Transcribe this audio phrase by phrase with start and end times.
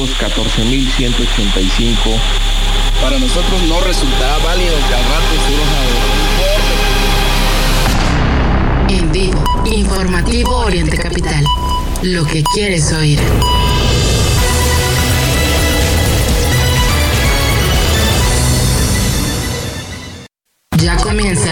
[0.00, 2.18] lejos 14.185.
[3.02, 5.80] Para nosotros no resultaba válido que al rato surja
[8.88, 11.44] En vivo, informativo Oriente Capital.
[12.02, 13.20] Lo que quieres oír.
[20.78, 21.49] Ya comienza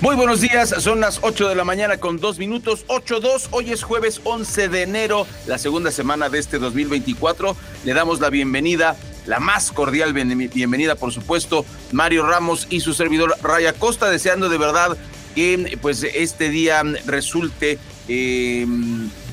[0.00, 3.82] Muy buenos días, son las 8 de la mañana con dos minutos, 8-2, hoy es
[3.82, 7.56] jueves 11 de enero, la segunda semana de este 2024.
[7.84, 13.34] Le damos la bienvenida, la más cordial bienvenida, por supuesto, Mario Ramos y su servidor
[13.42, 14.96] Raya Costa, deseando de verdad
[15.34, 17.78] que pues este día resulte
[18.08, 18.66] eh,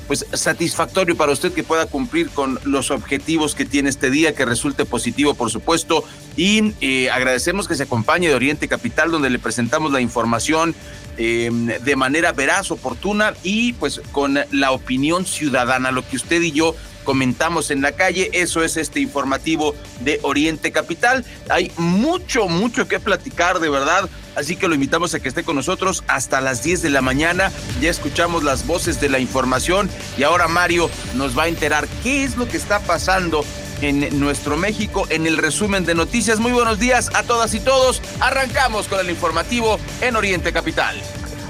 [0.08, 4.46] pues satisfactorio para usted que pueda cumplir con los objetivos que tiene este día, que
[4.46, 6.04] resulte positivo, por supuesto.
[6.36, 10.76] Y eh, agradecemos que se acompañe de Oriente Capital, donde le presentamos la información
[11.18, 11.50] eh,
[11.84, 16.76] de manera veraz, oportuna y pues con la opinión ciudadana, lo que usted y yo
[17.04, 18.30] comentamos en la calle.
[18.34, 21.26] Eso es este informativo de Oriente Capital.
[21.50, 24.10] Hay mucho, mucho que platicar, de verdad.
[24.38, 27.52] Así que lo invitamos a que esté con nosotros hasta las 10 de la mañana.
[27.82, 32.24] Ya escuchamos las voces de la información y ahora Mario nos va a enterar qué
[32.24, 33.44] es lo que está pasando
[33.82, 36.40] en nuestro México en el resumen de noticias.
[36.40, 38.00] Muy buenos días a todas y todos.
[38.20, 40.96] Arrancamos con el informativo en Oriente Capital.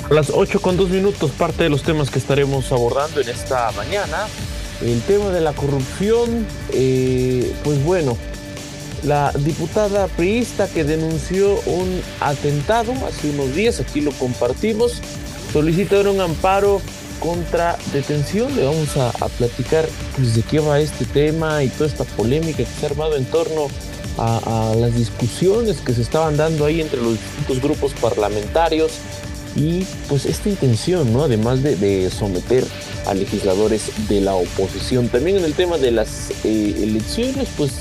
[0.10, 3.70] A las 8 con 2 minutos, parte de los temas que estaremos abordando en esta
[3.74, 4.28] mañana.
[4.82, 8.18] El tema de la corrupción, eh, pues bueno,
[9.04, 15.02] la diputada priista que denunció un atentado hace unos días, aquí lo compartimos,
[15.54, 16.82] solicitó un amparo
[17.20, 18.56] contra detención.
[18.56, 22.66] Le vamos a, platicar pues, de qué va este tema y toda esta polémica que
[22.66, 23.68] se ha armado en torno
[24.18, 28.92] a, a las discusiones que se estaban dando ahí entre los distintos grupos parlamentarios
[29.58, 31.24] y pues esta intención, ¿no?
[31.24, 32.64] Además de, someter
[33.08, 35.10] a legisladores de la oposición.
[35.10, 37.72] También en el tema de las eh, elecciones, pues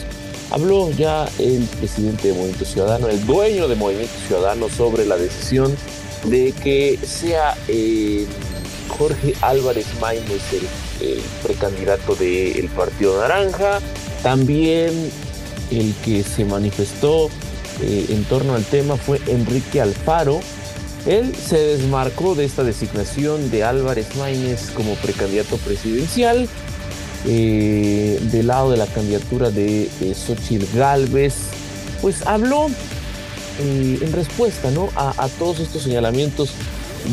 [0.51, 5.77] habló ya el presidente de Movimiento Ciudadano, el dueño de Movimiento Ciudadano, sobre la decisión
[6.25, 8.27] de que sea eh,
[8.89, 10.43] Jorge Álvarez Maínez
[11.01, 13.81] el, precandidato del Partido Naranja.
[14.23, 15.11] También
[15.71, 17.29] el que se manifestó
[17.83, 20.41] eh, en torno al tema fue Enrique Alfaro,
[21.07, 26.49] él se desmarcó de esta designación de Álvarez Maínez como precandidato presidencial.
[27.29, 31.35] Eh, del lado de la candidatura de Xochitl Galvez,
[32.01, 32.69] pues habló
[33.59, 34.91] eh, en respuesta ¿no?
[34.95, 36.51] a, todos estos señalamientos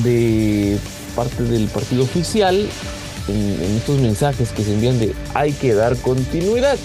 [0.04, 0.78] de
[1.16, 2.68] parte del partido oficial,
[3.28, 6.78] en, estos mensajes que se envían de hay que dar continuidad.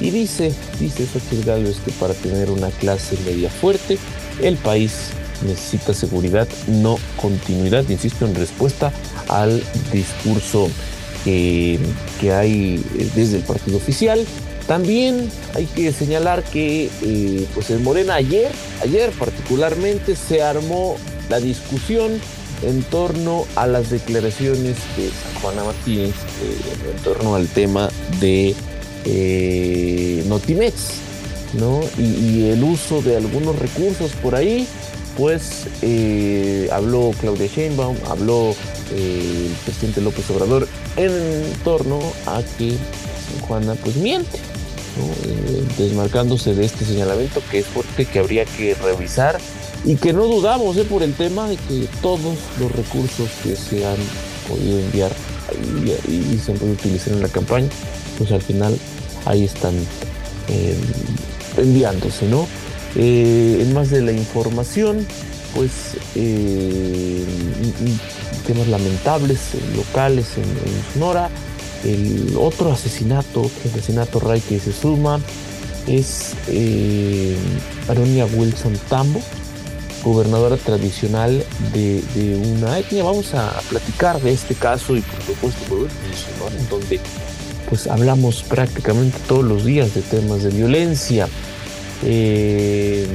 [0.00, 3.96] Y dice, dice Xochitl Galvez que para tener una clase media fuerte,
[4.42, 5.10] el país
[5.46, 8.92] necesita seguridad, no continuidad, insisto, en respuesta
[9.28, 10.68] al discurso
[11.24, 11.78] que,
[12.32, 14.24] hay eh, desde el partido oficial.
[14.66, 18.50] También hay que señalar que eh, pues en Morena ayer,
[18.82, 20.96] ayer particularmente, se armó
[21.28, 22.12] la discusión
[22.62, 25.10] en torno a las declaraciones de
[25.40, 28.54] Juana Martínez eh, en torno al tema de
[30.26, 30.74] Notimex,
[31.54, 31.80] ¿no?
[31.98, 34.66] y, el uso de algunos recursos por ahí
[35.14, 35.66] pues
[36.72, 38.56] habló Claudia Sheinbaum, habló
[38.92, 42.76] eh, el presidente López Obrador en torno a que
[43.46, 49.40] Juana pues miente, eh, desmarcándose de este señalamiento que es fuerte, que habría que revisar
[49.84, 53.96] y que no dudamos por el tema de que todos los recursos que se han
[54.48, 55.12] podido enviar
[56.08, 57.68] y, se puede utilizar en la campaña,
[58.18, 58.76] pues al final
[59.26, 59.74] ahí están
[60.48, 60.76] eh,
[61.56, 62.46] enviándose, ¿no?
[62.96, 65.06] Eh, en más de la información,
[65.54, 67.24] pues eh,
[68.46, 69.38] temas lamentables
[69.76, 70.44] locales en,
[70.92, 71.30] Sonora.
[71.84, 75.20] El otro asesinato, otro asesinato Ray que se suma
[75.86, 76.34] es
[77.88, 79.20] Aronia Wilson Tambo,
[80.02, 81.44] gobernadora tradicional
[81.74, 82.02] de,
[82.56, 83.04] una etnia.
[83.04, 85.88] Vamos a platicar de este caso y por supuesto
[86.58, 87.00] en donde
[87.68, 91.28] pues hablamos prácticamente todos los días de temas de violencia.
[92.02, 93.06] Eh,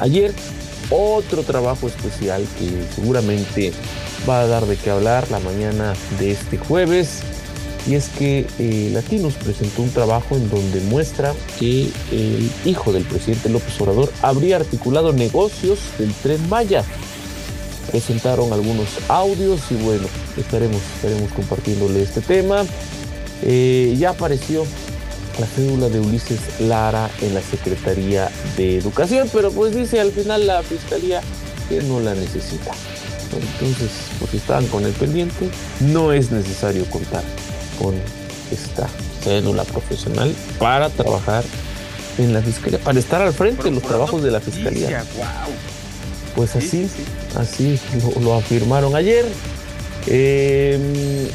[0.00, 0.32] ayer
[0.90, 3.72] otro trabajo especial que seguramente
[4.28, 7.22] va a dar de qué hablar la mañana de este jueves
[7.88, 13.04] y es que eh, Latinos presentó un trabajo en donde muestra que el hijo del
[13.04, 16.84] presidente López Obrador habría articulado negocios del tren Maya.
[17.90, 20.06] Presentaron algunos audios y bueno,
[20.36, 22.64] estaremos, estaremos compartiéndole este tema.
[23.42, 24.66] Eh, ya apareció
[25.40, 30.46] la cédula de Ulises Lara en la Secretaría de Educación, pero pues dice al final
[30.46, 31.22] la Fiscalía
[31.70, 32.72] que no la necesita.
[33.36, 35.48] Entonces, porque estaban con el pendiente,
[35.80, 37.22] no es necesario contar
[37.78, 37.94] con
[38.50, 38.88] esta
[39.22, 41.44] cédula profesional para trabajar
[42.18, 45.04] en la fiscalía, para estar al frente de los trabajos de la fiscalía.
[46.34, 46.88] Pues así,
[47.36, 47.80] así
[48.20, 49.24] lo, afirmaron ayer.
[50.06, 51.28] Em,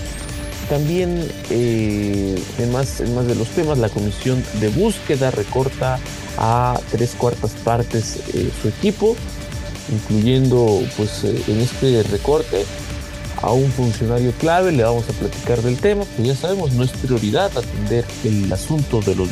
[0.69, 6.00] también eh, en, más, más de los temas, la comisión de búsqueda recorta
[6.38, 9.16] a tres cuartas partes eh, su equipo,
[9.91, 12.65] incluyendo pues eh, en este recorte
[13.41, 16.91] a un funcionario clave, le vamos a platicar del tema, pues ya sabemos, no es
[16.91, 19.30] prioridad atender el asunto de los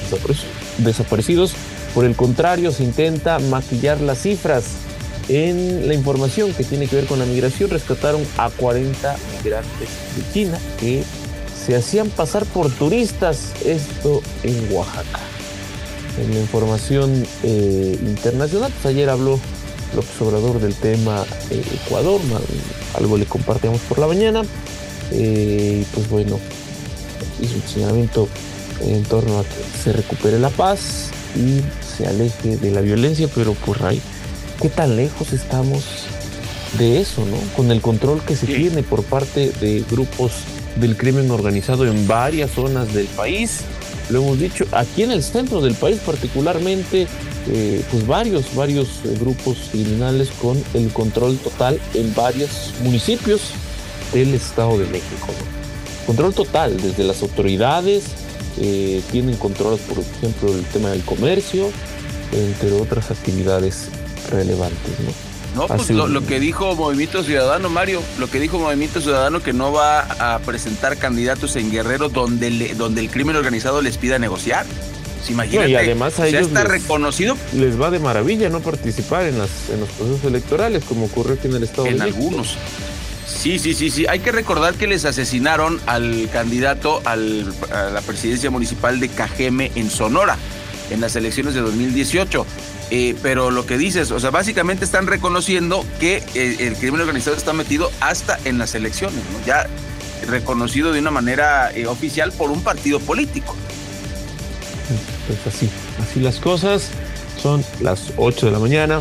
[0.79, 1.53] desaparecidos,
[1.93, 4.65] por el contrario, se intenta maquillar las cifras.
[5.27, 10.33] En la información que tiene que ver con la migración, rescataron a 40 migrantes de
[10.33, 11.03] China que
[11.65, 15.19] se hacían pasar por turistas, esto en Oaxaca.
[16.21, 19.39] En la información eh, internacional, pues ayer habló
[19.95, 22.21] López Obrador del tema eh, Ecuador,
[22.95, 24.43] algo le compartimos por la mañana.
[25.11, 26.39] Eh, pues bueno,
[27.41, 28.27] hizo un señalamiento
[28.81, 31.61] en torno a que se recupere la paz y
[31.95, 34.01] se aleje de la violencia, pero pues, ahí,
[34.61, 35.83] ¿qué tan lejos estamos
[36.77, 37.37] de eso, no?
[37.55, 40.31] Con el control que se tiene por parte de grupos
[40.75, 43.61] del crimen organizado en varias zonas del país.
[44.09, 47.07] Lo hemos dicho, aquí en el centro del país particularmente
[47.47, 53.41] eh, pues varios, varios eh, grupos criminales con el control total en varios municipios
[54.13, 55.27] del Estado de México.
[56.05, 58.03] Control total, desde las autoridades,
[58.59, 61.69] eh, tienen control, por ejemplo, el tema del comercio,
[62.31, 63.87] entre otras actividades
[64.29, 65.30] relevantes.
[65.55, 70.01] Pues lo, que dijo Movimiento Ciudadano, Mario, lo que dijo Movimiento Ciudadano que no va
[70.01, 74.65] a presentar candidatos en Guerrero donde, donde el crimen organizado les pida negociar.
[75.35, 77.37] Pues y además a ellos está reconocido.
[77.53, 81.47] Les va de maravilla no participar en, las, en los procesos electorales, como ocurrió aquí
[81.47, 82.17] en el Estado en de México.
[82.17, 82.57] algunos.
[83.27, 84.05] Sí, sí, sí, sí.
[84.07, 89.89] Hay que recordar que les asesinaron al candidato a la presidencia municipal de Cajeme en
[89.89, 90.37] Sonora
[90.89, 92.45] en las elecciones de 2018.
[92.93, 97.37] Eh, pero lo que dices, o sea, básicamente están reconociendo que eh, el, crimen organizado
[97.37, 99.65] está metido hasta en las elecciones, ya
[100.27, 103.55] reconocido de una manera eh, oficial por un partido político.
[105.25, 105.69] Pues así,
[106.01, 106.89] así las cosas.
[107.41, 108.99] Son las 8 de la mañana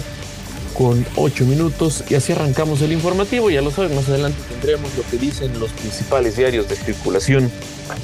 [0.74, 3.50] con 8 minutos y así arrancamos el informativo.
[3.50, 7.50] Ya lo saben, más adelante tendremos lo que dicen los principales diarios de circulación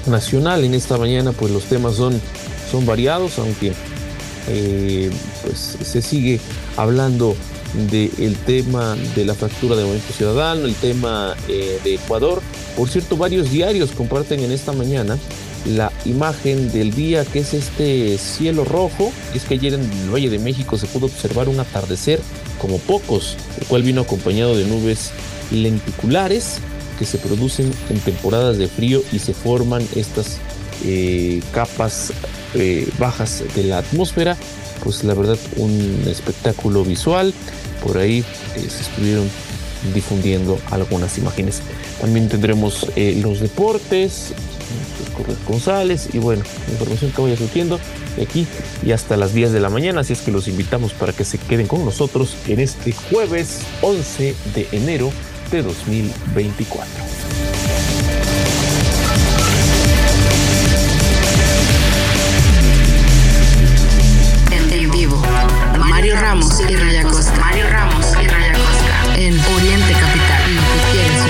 [0.07, 0.65] nacional.
[0.65, 2.21] En esta mañana pues los temas son,
[2.71, 3.73] son variados, aunque
[4.49, 5.11] eh,
[5.43, 6.41] pues se sigue
[6.77, 7.37] hablando
[7.91, 12.43] del tema de la fractura de Movimiento Ciudadano, el tema eh, de Ecuador.
[12.77, 15.19] Por cierto, varios diarios comparten en esta mañana
[15.67, 19.13] la imagen del día que es este cielo rojo.
[19.35, 22.21] Es que ayer en el Valle de México se pudo observar un atardecer
[22.59, 25.11] como pocos, el cual vino acompañado de nubes
[25.51, 26.59] lenticulares
[26.99, 30.39] que se producen en temporadas de frío y se forman estas
[30.85, 32.13] eh, capas
[32.57, 34.37] eh, bajas de la atmósfera.
[34.83, 37.33] Pues la verdad un espectáculo visual.
[37.83, 38.25] Por ahí
[38.57, 39.29] eh, se estuvieron
[39.95, 41.63] difundiendo algunas imágenes.
[42.01, 44.33] También tendremos los deportes,
[45.17, 47.81] corresponsales y bueno, información que vaya surgiendo
[48.17, 48.47] de aquí
[48.85, 51.39] y hasta las 10 de la mañana, así es que los invitamos para que se
[51.39, 55.11] queden con nosotros en este jueves 11 de enero
[55.51, 57.16] de 2024.
[66.47, 67.41] Ramos y Raya Costa.
[67.41, 69.19] Mario Ramos y Raya Costa.
[69.19, 70.55] En Oriente Capital.
[70.55, 71.23] Lo que quieres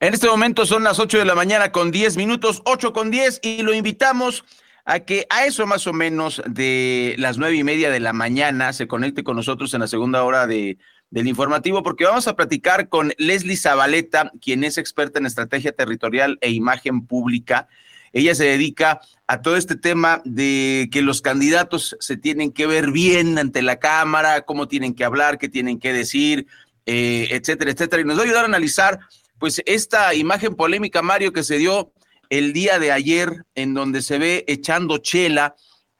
[0.00, 3.40] En este momento son las 8 de la mañana con 10 minutos, 8 con 10,
[3.42, 4.44] y lo invitamos
[4.86, 8.72] a que a eso más o menos de las nueve y media de la mañana
[8.72, 10.78] se conecte con nosotros en la segunda hora de,
[11.10, 16.38] del informativo, porque vamos a platicar con Leslie Zabaleta, quien es experta en estrategia territorial
[16.40, 17.68] e imagen pública.
[18.12, 22.90] Ella se dedica a todo este tema de que los candidatos se tienen que ver
[22.90, 26.46] bien ante la Cámara, cómo tienen que hablar, qué tienen que decir,
[26.86, 28.02] eh, etcétera, etcétera.
[28.02, 29.00] Y nos va a ayudar a analizar
[29.38, 31.92] pues esta imagen polémica, Mario, que se dio
[32.28, 35.54] el día de ayer, en donde se ve echando chela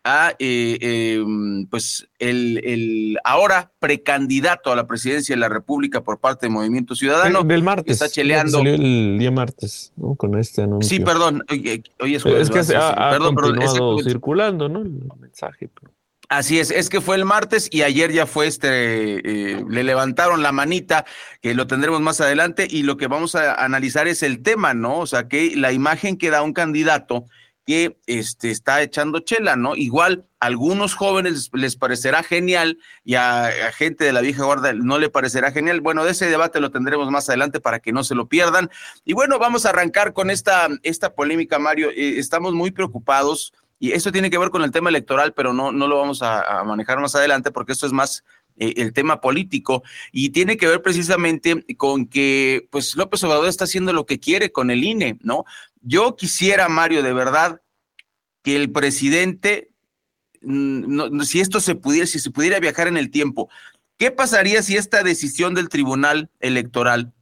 [0.05, 6.21] a eh, em, pues el, el, ahora precandidato a la presidencia de la República por
[6.21, 7.43] parte del Movimiento Ciudadano.
[7.43, 7.93] del martes.
[7.93, 8.59] Está cheleando.
[8.59, 10.15] Salió el día martes, ¿no?
[10.15, 10.89] Con este anuncio.
[10.89, 11.43] Sí, perdón.
[11.49, 12.43] Hoy, es jueves.
[12.43, 14.83] Es que se ha, ha perdón, continuado circulando, ¿no?
[14.83, 15.69] El mensaje.
[15.75, 15.95] Pero...
[16.29, 20.43] Así es, es que fue el martes y ayer ya fue este, eh, le levantaron
[20.43, 21.05] la manita,
[21.41, 24.99] que lo tendremos más adelante, y lo que vamos a analizar es el tema, ¿no?
[24.99, 27.27] O sea, que la imagen que da un candidato
[27.67, 29.75] que este, está echando chela, ¿no?
[29.75, 34.99] Igual a algunos jóvenes les parecerá genial y a, gente de la vieja guardia no
[34.99, 35.81] le parecerá genial.
[35.81, 38.71] Bueno, de ese debate lo tendremos más adelante para que no se lo pierdan.
[39.05, 41.91] Y bueno, vamos a arrancar con esta, esta polémica, Mario.
[41.91, 45.73] Eh, estamos muy preocupados y esto tiene que ver con el tema electoral, pero no,
[45.73, 48.25] no lo vamos a, manejar más adelante porque esto es más
[48.57, 49.83] el tema político
[50.13, 54.53] y tiene que ver precisamente con que pues López Obrador está haciendo lo que quiere
[54.53, 55.45] con el INE, ¿no?
[55.81, 57.61] Yo quisiera, Mario, de verdad,
[58.43, 59.71] que el presidente,
[60.43, 63.49] mm, si esto se pudiera, si se pudiera viajar en el tiempo,
[63.97, 67.13] ¿qué pasaría si esta decisión del Tribunal Electoral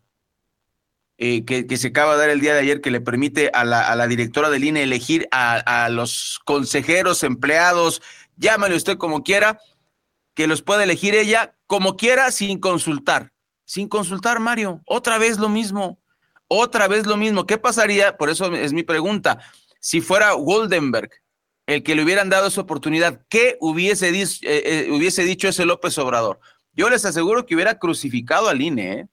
[1.19, 3.65] eh, que, que, se acaba de dar el día de ayer, que le permite a
[3.65, 8.03] la, a la directora del INE elegir a, a, los consejeros, empleados,
[8.37, 9.61] llámale usted como quiera,
[10.35, 13.33] que los pueda elegir ella como quiera sin consultar.
[13.65, 14.83] Sin consultar, Mario.
[14.87, 15.99] Otra vez lo mismo.
[16.49, 17.47] Otra vez lo mismo.
[17.47, 18.17] ¿Qué pasaría?
[18.17, 19.39] Por eso es mi pregunta.
[19.81, 21.11] Si fuera Goldenberg
[21.67, 25.97] el que le hubieran dado esa oportunidad, ¿qué hubiese, eh, eh, hubiese dicho ese López
[25.99, 26.41] Obrador?
[26.75, 29.09] Yo les aseguro que hubiera crucificado al INE, ¿eh?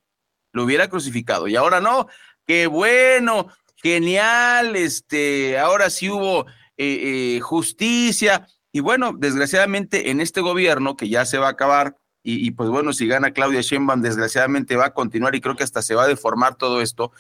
[0.52, 1.48] lo hubiera crucificado.
[1.48, 2.08] Y ahora no,
[2.46, 6.48] qué bueno, genial, este, ahora sí hubo
[6.78, 8.48] eh, eh, justicia.
[8.72, 12.94] Y bueno, desgraciadamente en este gobierno que ya se va a acabar, y, pues bueno,
[12.94, 16.08] si gana Claudia Sheinbaum, desgraciadamente va a continuar y creo que hasta se va a
[16.08, 17.12] deformar todo esto,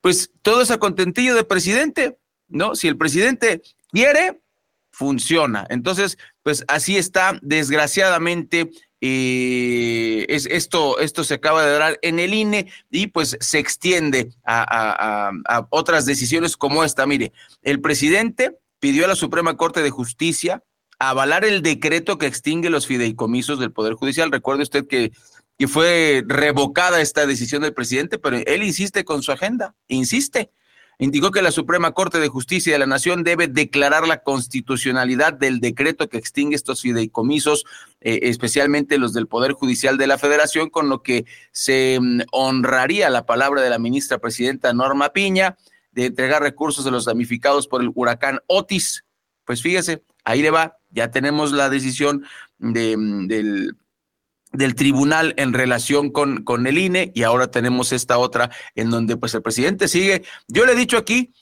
[0.00, 2.74] pues todo es a contentillo de presidente, ¿no?
[2.74, 4.42] Si el presidente quiere,
[4.90, 5.66] funciona.
[5.70, 12.34] Entonces, pues así está, desgraciadamente, eh, es, esto, esto se acaba de dar en el
[12.34, 15.30] INE y pues se extiende a,
[15.70, 17.06] otras decisiones como esta.
[17.06, 20.62] Mire, el presidente pidió a la Suprema Corte de Justicia
[20.98, 24.30] avalar el decreto que extingue los fideicomisos del Poder Judicial.
[24.30, 25.12] Recuerde usted que,
[25.58, 30.50] que fue revocada esta decisión del presidente, pero él insiste con su agenda, insiste
[30.98, 35.60] indicó que la Suprema Corte de Justicia de la Nación debe declarar la constitucionalidad del
[35.60, 37.64] decreto que extingue estos fideicomisos,
[38.00, 43.10] eh, especialmente los del Poder Judicial de la Federación, con lo que se mm, honraría
[43.10, 45.56] la palabra de la ministra presidenta Norma Piña
[45.92, 49.04] de entregar recursos a los damnificados por el huracán Otis.
[49.44, 52.24] Pues fíjese, ahí le va, ya tenemos la decisión
[52.58, 58.90] de, mm, del tribunal en relación con, el INE y ahora tenemos esta otra en
[58.90, 60.24] donde pues el presidente sigue.
[60.48, 61.34] Yo le he dicho aquí,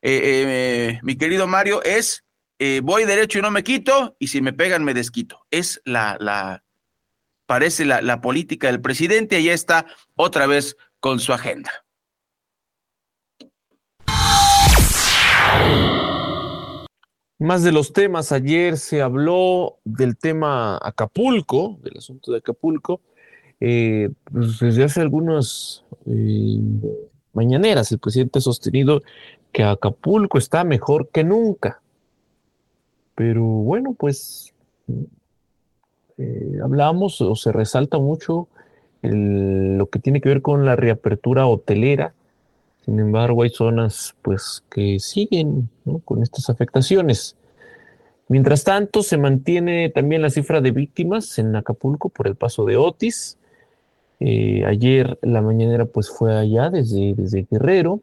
[0.00, 0.20] eh,
[0.94, 2.24] eh, mi querido Mario, es
[2.58, 5.44] eh, voy derecho y no me quito y si me pegan me desquito.
[5.50, 6.62] Es la,
[7.46, 11.72] parece la, la política del presidente y ya está otra vez con su agenda.
[17.42, 23.00] Más de los temas, ayer se habló del tema Acapulco, del asunto de Acapulco.
[23.58, 26.60] Eh, pues desde hace algunas eh,
[27.32, 29.02] mañaneras el presidente ha sostenido
[29.50, 31.82] que Acapulco está mejor que nunca.
[33.16, 34.54] Pero bueno, pues
[36.18, 38.46] eh, hablamos o se resalta mucho
[39.02, 42.14] lo que tiene que ver con la reapertura hotelera
[42.84, 45.68] sin embargo, hay zonas pues que siguen
[46.04, 47.36] con estas afectaciones.
[48.28, 52.76] Mientras tanto, se mantiene también la cifra de víctimas en Acapulco por el paso de
[52.76, 53.38] Otis.
[54.18, 58.00] Eh, ayer la mañanera pues fue allá desde, desde Guerrero.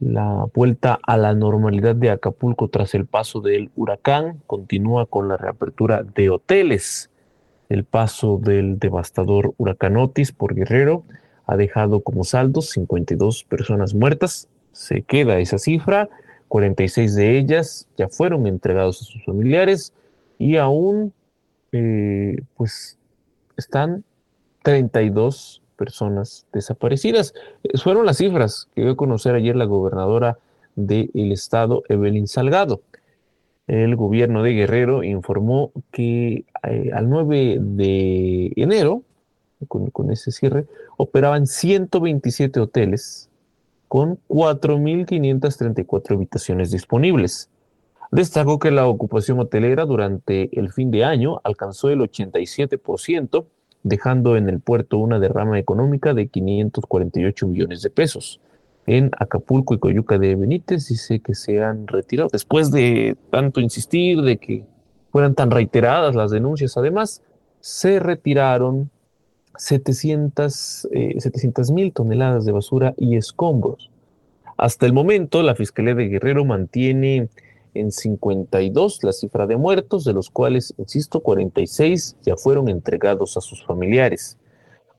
[0.00, 5.36] La vuelta a la normalidad de Acapulco tras el paso del huracán continúa con la
[5.36, 7.10] reapertura de hoteles.
[7.68, 11.04] El paso del devastador huracán Otis por Guerrero
[11.46, 14.48] ha dejado como saldos 52 personas muertas.
[14.72, 16.08] Se queda esa cifra,
[16.48, 19.92] 46 de ellas ya fueron entregados a sus familiares
[20.38, 21.12] y aún
[21.72, 22.98] eh, pues
[23.56, 24.04] están
[24.62, 27.34] 32 personas desaparecidas.
[27.62, 30.38] Eh, fueron las cifras que dio a conocer ayer la gobernadora
[30.74, 32.82] del estado, Evelyn Salgado.
[33.66, 39.02] El gobierno de Guerrero informó que eh, al 9 de enero,
[39.68, 43.28] con, ese cierre, operaban 127 hoteles
[43.88, 47.48] con 4.534 habitaciones disponibles.
[48.10, 53.46] Destacó que la ocupación hotelera durante el fin de año alcanzó el 87%,
[53.82, 58.40] dejando en el puerto una derrama económica de 548 millones de pesos.
[58.86, 64.22] En Acapulco y Coyuca de Benítez dice que se han retirado, después de tanto insistir,
[64.22, 64.64] de que
[65.10, 67.22] fueran tan reiteradas las denuncias, además,
[67.60, 68.90] se retiraron
[69.58, 73.90] 700 eh, mil toneladas de basura y escombros.
[74.56, 77.28] Hasta el momento, la Fiscalía de Guerrero mantiene
[77.74, 83.40] en 52 la cifra de muertos, de los cuales, insisto, 46 ya fueron entregados a
[83.40, 84.38] sus familiares.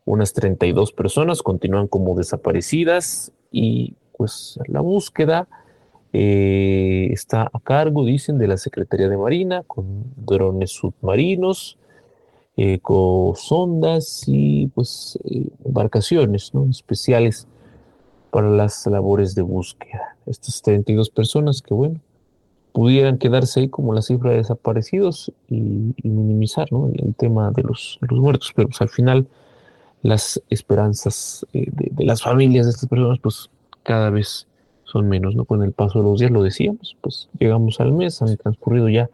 [0.05, 5.47] Unas 32 personas continúan como desaparecidas y pues la búsqueda
[6.13, 11.77] eh, está a cargo, dicen, de la Secretaría de Marina, con drones submarinos,
[12.57, 16.65] ecosondas y pues eh, embarcaciones ¿no?
[16.69, 17.47] especiales
[18.31, 20.17] para las labores de búsqueda.
[20.25, 21.99] Estas 32 personas que, bueno,
[22.73, 28.19] pudieran quedarse ahí como la cifra de desaparecidos y, minimizar el, tema de los, los,
[28.19, 29.27] muertos, pero pues, al final
[30.01, 33.49] las esperanzas eh, de, las familias de estas personas pues
[33.83, 34.47] cada vez
[34.83, 35.45] son menos, ¿no?
[35.45, 39.09] Con el paso de los días, lo decíamos, pues llegamos al mes, han transcurrido ya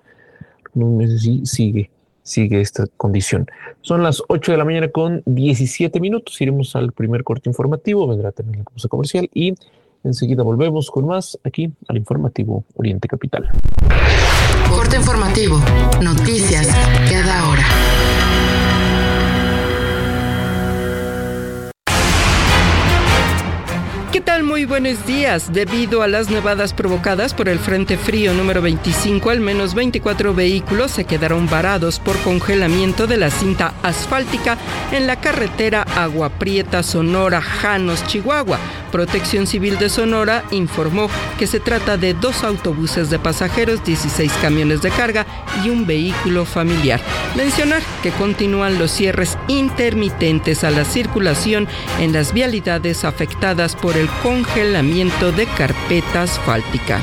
[0.75, 1.89] unos meses y sigue,
[2.23, 3.47] sigue esta condición.
[3.81, 8.31] Son las 8 de la mañana con 17 minutos, iremos al primer corte informativo, vendrá
[8.31, 9.53] también la cosa comercial y
[10.03, 13.49] Enseguida volvemos con más aquí al informativo Oriente Capital.
[14.69, 15.57] Corte informativo.
[16.01, 16.67] Noticias
[17.09, 17.63] cada hora.
[24.13, 24.43] ¿Qué tal?
[24.43, 25.51] Muy buenos días.
[25.53, 30.91] Debido a las nevadas provocadas por el Frente Frío número 25, al menos 24 vehículos
[30.91, 34.59] se quedaron varados por congelamiento de la cinta asfáltica
[34.91, 38.59] en la carretera Agua Prieta, Sonora, Janos, Chihuahua.
[38.91, 44.83] Protección Civil de Sonora informó que se trata de dos autobuses de pasajeros, 16 camiones
[44.83, 45.25] de carga
[45.65, 47.01] y un vehículo familiar.
[47.35, 51.67] Mencionar que continúan los cierres intermitentes a la circulación
[51.99, 57.01] en las vialidades afectadas por el congelamiento de carpeta asfáltica.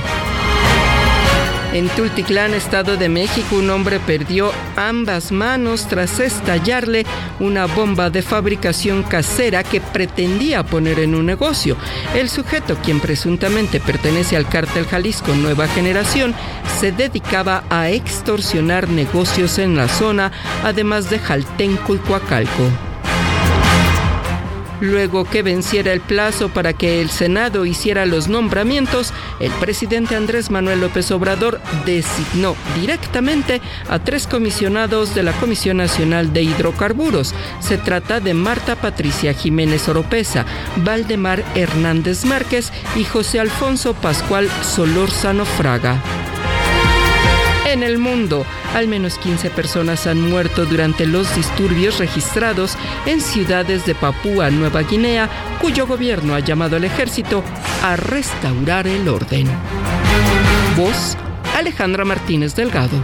[1.73, 7.07] En Tultitlán, Estado de México, un hombre perdió ambas manos tras estallarle
[7.39, 11.77] una bomba de fabricación casera que pretendía poner en un negocio.
[12.17, 16.35] El sujeto, quien presuntamente pertenece al cártel Jalisco Nueva Generación,
[16.81, 20.33] se dedicaba a extorsionar negocios en la zona,
[20.65, 22.90] además de Jaltenco y Coacalco
[24.81, 30.51] Luego que venciera el plazo para que el Senado hiciera los nombramientos, el presidente Andrés
[30.51, 37.35] Manuel López Obrador designó directamente a tres comisionados de la Comisión Nacional de Hidrocarburos.
[37.61, 45.45] Se trata de Marta Patricia Jiménez Oropesa, Valdemar Hernández Márquez y José Alfonso Pascual Solórzano
[45.45, 46.03] Fraga.
[47.71, 53.87] En el mundo, al menos 15 personas han muerto durante los disturbios registrados en ciudades
[53.87, 55.29] de Papúa Nueva Guinea,
[55.61, 57.45] cuyo gobierno ha llamado al ejército
[57.85, 59.47] a restaurar el orden.
[60.77, 61.17] Voz
[61.57, 63.01] Alejandra Martínez Delgado.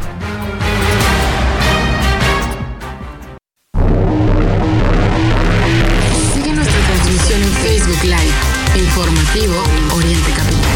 [6.35, 9.63] Sigue nuestra transmisión en Facebook Live, informativo
[9.95, 10.76] Oriente Capital.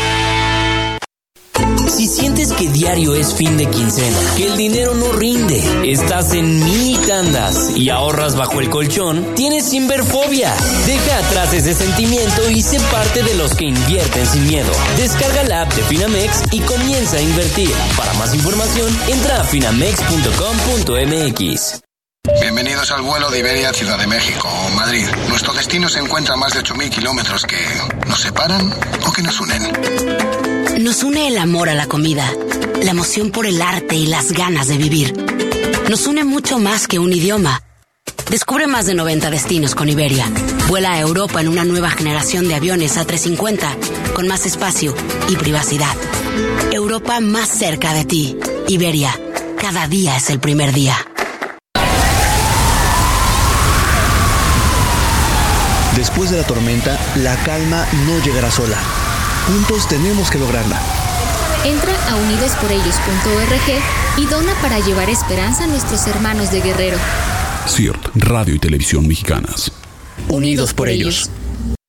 [1.91, 6.63] Si sientes que diario es fin de quincena, que el dinero no rinde, estás en
[6.63, 10.55] mini tandas y ahorras bajo el colchón, tienes Inverfobia.
[10.85, 14.71] Deja atrás ese sentimiento y sé parte de los que invierten sin miedo.
[14.95, 17.73] Descarga la app de Finamex y comienza a invertir.
[17.97, 21.81] Para más información, entra a finamex.com.mx.
[22.39, 25.05] Bienvenidos al vuelo de Iberia Ciudad de México o Madrid.
[25.27, 27.57] Nuestro destino se encuentra a más de 8.000 kilómetros que
[28.07, 28.73] nos separan
[29.05, 30.50] o que nos unen.
[30.79, 32.31] Nos une el amor a la comida,
[32.81, 35.13] la emoción por el arte y las ganas de vivir.
[35.89, 37.61] Nos une mucho más que un idioma
[38.31, 40.25] Descubre más de 90 destinos con Iberia.
[40.69, 44.95] Vuela a Europa en una nueva generación de aviones A350 con más espacio
[45.27, 45.93] y privacidad.
[46.71, 48.37] Europa más cerca de ti.
[48.69, 49.13] Iberia,
[49.59, 50.95] cada día es el primer día.
[55.97, 58.77] Después de la tormenta, la calma no llegará sola.
[59.47, 60.79] Juntos tenemos que lograrla.
[61.65, 63.81] Entra a unidosporellos.org
[64.17, 66.97] y dona para llevar esperanza a nuestros hermanos de Guerrero.
[67.67, 69.71] CIRT, Radio y Televisión Mexicanas.
[70.27, 71.29] Unidos por ellos.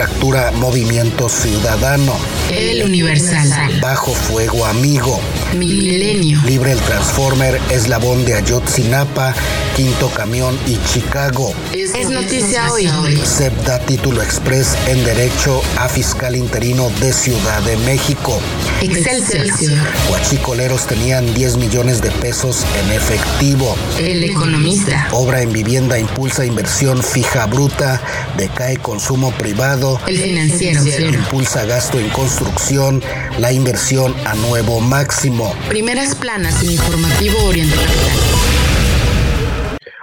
[0.00, 2.16] Fractura Movimiento Ciudadano.
[2.50, 3.80] El Universal.
[3.82, 5.20] Bajo Fuego Amigo.
[5.54, 6.40] Milenio.
[6.46, 9.34] Libre el Transformer, Eslabón de Ayotzinapa,
[9.76, 11.52] Quinto Camión y Chicago.
[11.72, 12.88] Es noticia hoy.
[13.24, 18.38] SEP da título express en Derecho a Fiscal Interino de Ciudad de México.
[18.80, 19.78] Excelsior.
[20.10, 23.76] Huachicoleros tenían 10 millones de pesos en efectivo.
[23.98, 25.08] El Economista.
[25.12, 28.00] Obra en vivienda impulsa inversión fija bruta,
[28.36, 30.00] decae consumo privado.
[30.06, 31.08] El Financiero.
[31.10, 33.02] Impulsa gasto en construcción,
[33.38, 35.39] la inversión a nuevo máximo.
[35.68, 38.08] Primeras planas en Informativo Oriente Capital.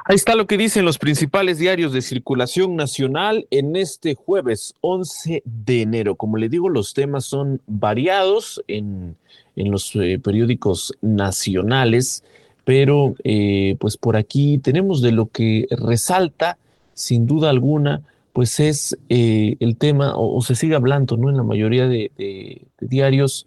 [0.06, 5.44] Ahí está lo que dicen los principales diarios de circulación nacional en este jueves 11
[5.46, 6.16] de enero.
[6.16, 9.16] Como le digo, los temas son variados en,
[9.56, 12.24] en los eh, periódicos nacionales,
[12.64, 16.58] pero eh, pues por aquí tenemos de lo que resalta,
[16.94, 18.02] sin duda alguna,
[18.34, 21.30] pues es eh, el tema, o, o, se sigue hablando, ¿no?
[21.30, 23.46] En la mayoría de, de, de diarios,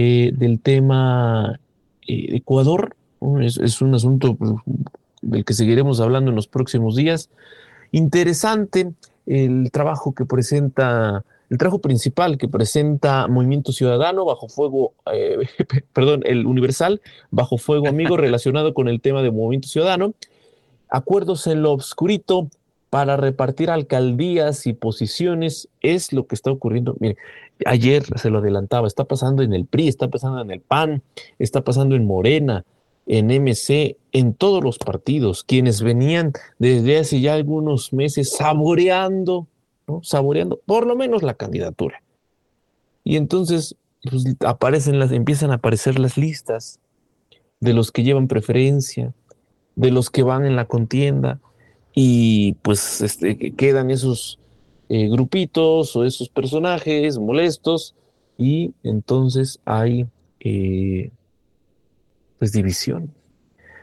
[0.00, 1.58] eh, del tema
[2.06, 2.94] eh, Ecuador.
[3.40, 4.52] es, un asunto pues,
[5.22, 7.30] del que seguiremos hablando en los próximos días.
[7.90, 8.92] Interesante
[9.26, 15.48] el trabajo que presenta, el trabajo principal que presenta Movimiento Ciudadano bajo fuego, eh,
[15.92, 17.00] perdón, el Universal
[17.32, 20.14] bajo fuego amigo relacionado con el tema de Movimiento Ciudadano.
[20.88, 22.48] Acuerdos en lo obscurito,
[22.90, 26.96] para repartir alcaldías y posiciones es lo que está ocurriendo.
[27.00, 27.16] Mire,
[27.66, 31.02] ayer se lo adelantaba, está pasando en el PRI, está pasando en el PAN,
[31.38, 32.64] está pasando en Morena,
[33.06, 39.46] en MC, en todos los partidos, quienes venían desde hace ya algunos meses saboreando,
[39.86, 40.02] ¿no?
[40.02, 42.02] saboreando por lo menos la candidatura.
[43.04, 46.80] Y entonces pues, aparecen las, empiezan a aparecer las listas
[47.60, 49.14] de los que llevan preferencia,
[49.74, 51.40] de los que van en la contienda,
[51.94, 54.37] y pues este, quedan esos
[54.88, 57.94] eh, grupitos o esos personajes molestos
[58.38, 60.06] y entonces hay
[60.40, 61.10] eh,
[62.38, 63.12] pues división.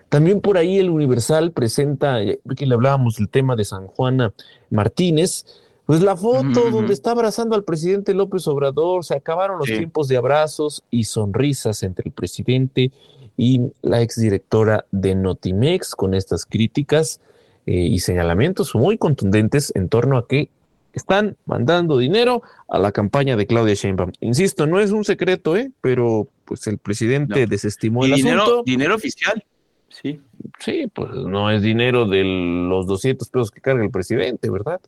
[0.09, 2.19] También por ahí el Universal presenta,
[2.55, 4.33] que le hablábamos del tema de San Juana
[4.69, 5.45] Martínez,
[5.85, 6.71] pues la foto mm -hmm.
[6.71, 9.77] donde está abrazando al presidente López Obrador, se acabaron los sí.
[9.77, 12.91] tiempos de abrazos y sonrisas entre el presidente
[13.37, 17.19] y la exdirectora de Notimex con estas críticas
[17.65, 20.49] eh, y señalamientos muy contundentes en torno a que
[20.97, 24.11] están mandando dinero a la campaña de Claudia Sheinbaum.
[24.21, 25.71] Insisto, no es un secreto, ¿eh?
[25.81, 27.47] pero pues el presidente no.
[27.47, 28.63] desestimó ¿Y el dinero, asunto.
[28.65, 29.43] dinero oficial.
[29.89, 30.19] Sí.
[30.59, 34.79] Sí, pues no es dinero de los 200 pesos que carga el presidente, ¿verdad?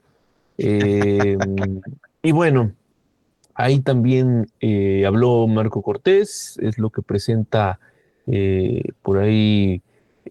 [0.57, 1.37] Eh,
[2.21, 2.73] y bueno,
[3.53, 7.79] ahí también eh, habló Marco Cortés, es lo que presenta
[8.27, 9.81] eh, por ahí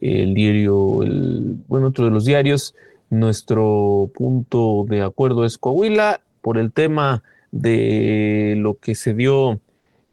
[0.01, 2.75] el diario, el, bueno, otro de los diarios,
[3.11, 9.61] nuestro punto de acuerdo es Coahuila por el tema de lo que se dio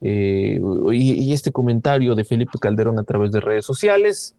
[0.02, 0.60] eh,
[0.92, 4.36] y, este comentario de Felipe Calderón a través de redes sociales.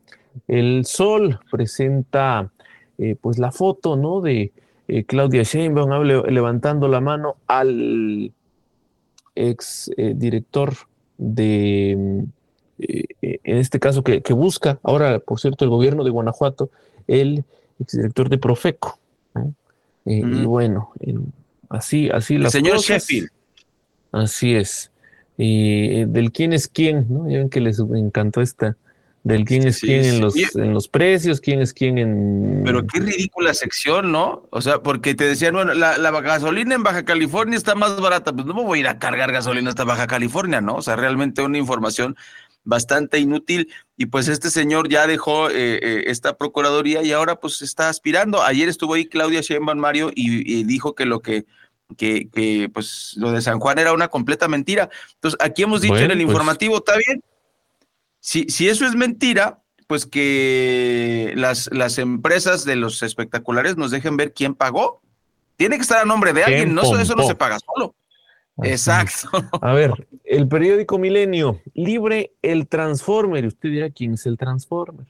[0.47, 2.53] El Sol presenta
[2.99, 4.21] eh, pues la foto ¿no?
[4.21, 4.53] de
[4.89, 8.33] eh, Claudia Sheinbaum levantando la mano al
[9.35, 10.75] ex director
[11.17, 11.93] de,
[12.79, 16.71] en este caso que, busca, ahora por cierto el gobierno de Guanajuato,
[17.09, 17.45] el
[17.81, 18.99] exdirector de Profeco.
[20.05, 20.93] Y bueno,
[21.69, 23.29] así, así el señor Sheffield.
[24.13, 24.91] Así es
[25.37, 27.29] y eh, del quién es quién, ¿no?
[27.29, 28.77] Ya ven que les encantó esta,
[29.25, 32.63] del quién es quién en, los, en los precios, quién es quién en...
[32.65, 34.47] Pero qué ridícula sección, ¿no?
[34.51, 38.33] O sea, porque te decían, bueno, la, la gasolina en Baja California está más barata,
[38.33, 40.77] pues no me voy a ir a cargar gasolina hasta Baja California, ¿no?
[40.77, 42.17] O sea, realmente una información
[42.65, 47.63] bastante inútil y pues este señor ya dejó eh, eh, esta procuraduría y ahora pues
[47.63, 48.43] está aspirando.
[48.43, 51.45] Ayer estuvo ahí Claudia Sheinbaum Mario y dijo que lo que
[51.97, 54.89] que, que, pues lo de San Juan era una completa mentira.
[55.15, 57.23] Entonces, aquí hemos dicho en el pues informativo, está bien.
[58.21, 64.17] Si, si eso es mentira, pues que las, las empresas de los espectaculares nos dejen
[64.17, 65.03] ver quién pagó.
[65.57, 67.95] Tiene que estar a nombre de alguien, no, eso no se paga solo.
[68.63, 69.29] Exacto.
[69.61, 73.47] A ver, el periódico Milenio, libre el Transformer.
[73.47, 75.07] Usted dirá, ¿quién es el Transformer?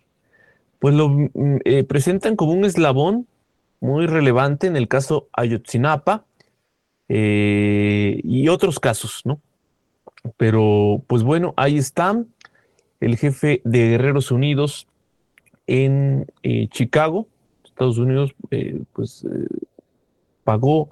[0.78, 1.30] Pues lo mm,
[1.64, 3.26] eh, presentan como un eslabón
[3.80, 6.24] muy relevante en el caso Ayotzinapa,
[7.08, 9.40] eh, y otros casos, ¿no?
[10.38, 12.24] Pero, pues bueno, ahí está
[13.00, 14.88] el jefe de Guerreros Unidos
[15.66, 17.28] en eh, Chicago,
[17.62, 18.34] Estados Unidos,
[18.94, 19.26] pues
[20.44, 20.88] pagó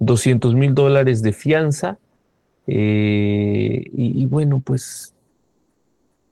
[0.00, 1.98] 200 mil dólares de fianza
[2.66, 5.14] y, bueno, pues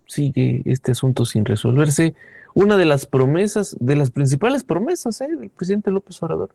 [0.07, 2.15] sigue este asunto sin resolverse.
[2.55, 6.51] Una de las promesas, de las principales promesas del presidente López Obrador,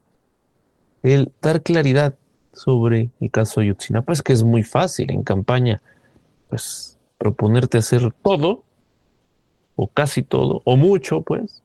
[1.02, 2.16] el dar claridad
[2.52, 5.82] sobre el caso Ayotzinapa es que es muy fácil en campaña,
[6.50, 8.64] pues proponerte hacer todo,
[9.76, 11.64] o casi todo, o mucho, pues.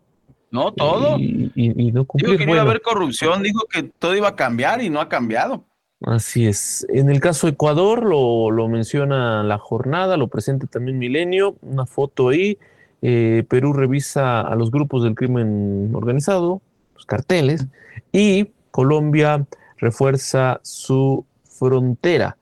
[0.51, 1.19] No, todo.
[1.19, 2.39] Y, no cumplir.
[2.39, 5.65] Que iba a haber corrupción, dijo que todo iba a cambiar y no ha cambiado.
[6.01, 6.87] Así es.
[6.91, 12.29] En el caso Ecuador, lo, lo menciona la jornada, lo presenta también Milenio, una foto
[12.29, 12.59] ahí.
[13.03, 16.63] Eh, Perú revisa a los grupos del crimen organizado,
[16.95, 17.67] los carteles,
[18.13, 22.37] y Colombia refuerza su frontera.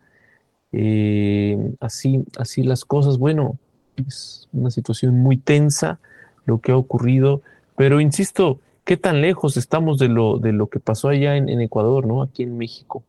[0.72, 3.58] Eh, así, así las cosas, bueno,
[3.96, 5.98] es una situación muy tensa
[6.44, 7.42] lo que ha ocurrido,
[7.76, 12.06] pero insisto, ¿qué tan lejos estamos de lo, de lo que pasó allá en, Ecuador,
[12.06, 12.22] ¿no?
[12.22, 13.04] aquí en México?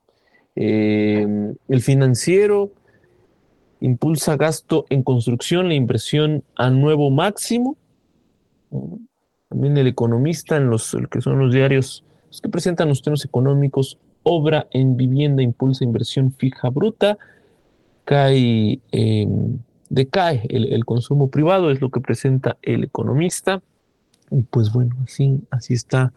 [0.55, 2.71] Eh, el financiero
[3.79, 7.77] impulsa gasto en construcción, la inversión a nuevo máximo.
[9.49, 12.03] También el economista en los que son los diarios
[12.41, 17.17] que presentan los temas económicos obra en vivienda impulsa inversión fija bruta,
[18.03, 23.61] cae, em, decae el, consumo privado, es lo que presenta el economista.
[24.49, 26.13] Pues bueno, así, así está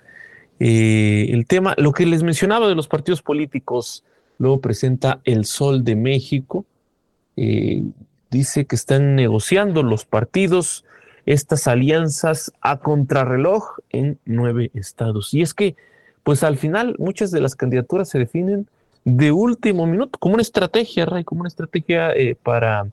[0.59, 1.75] eh, el tema.
[1.79, 4.05] Lo que les mencionaba de los partidos políticos,
[4.39, 6.65] luego presenta El Sol de México.
[7.37, 7.83] Eh,
[8.31, 10.85] dice que están negociando los partidos
[11.27, 15.33] estas alianzas a contrarreloj en nueve estados.
[15.35, 15.77] Y es que
[16.23, 18.69] pues al final muchas de las candidaturas se definen
[19.05, 22.87] de último minuto, como una estrategia, Ray, como una estrategia eh, para,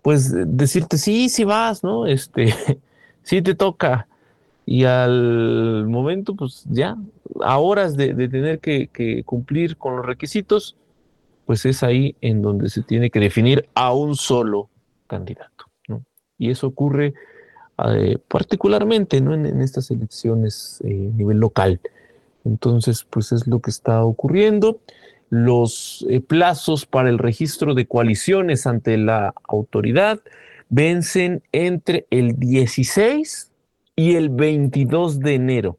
[0.00, 2.06] pues, decirte, sí, sí vas, ¿no?
[2.06, 2.54] Este,
[3.22, 4.06] sí te toca.
[4.64, 6.96] Y al momento, pues ya,
[7.40, 10.76] a horas de, tener que, cumplir con los requisitos,
[11.46, 14.70] pues es ahí en donde se tiene que definir a un solo
[15.06, 15.66] candidato.
[16.38, 17.14] Y eso ocurre
[17.88, 19.34] eh, particularmente, ¿no?
[19.34, 21.80] En, estas elecciones eh, a nivel local.
[22.44, 24.80] Entonces, pues es lo que está ocurriendo.
[25.30, 30.20] Los eh, plazos para el registro de coaliciones ante la autoridad
[30.68, 33.51] vencen entre el 16
[33.96, 35.78] y el 22 de enero.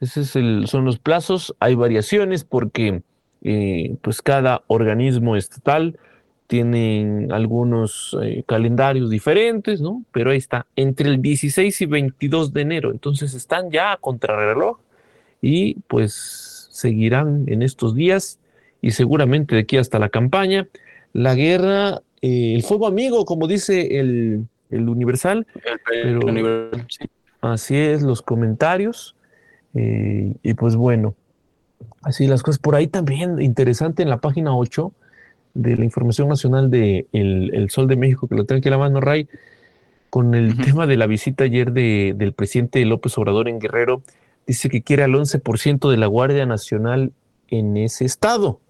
[0.00, 1.54] Esos son los plazos.
[1.60, 3.02] Hay variaciones porque
[3.42, 5.98] eh, pues cada organismo estatal
[6.46, 10.04] tiene algunos eh, calendarios diferentes, ¿no?
[10.12, 12.90] Pero ahí está, entre el 16 y 22 de enero.
[12.90, 14.78] Entonces están ya a contrarreloj
[15.40, 18.38] y pues seguirán en estos días
[18.80, 20.68] y seguramente de aquí hasta la campaña.
[21.12, 25.46] La guerra, eh, el fuego amigo, como dice el, Universal.
[27.40, 29.16] Así es, los comentarios.
[29.74, 31.14] Eh, y pues bueno,
[32.02, 32.58] así las cosas.
[32.58, 34.92] Por ahí también, interesante en la página 8
[35.54, 38.78] de la Información Nacional de El, Sol de México, que lo tengo aquí en la
[38.78, 39.28] mano, Ray,
[40.10, 44.02] con el tema de la visita ayer de, del presidente López Obrador en Guerrero
[44.46, 47.12] dice que quiere al 11% de la Guardia Nacional
[47.48, 48.60] en ese estado,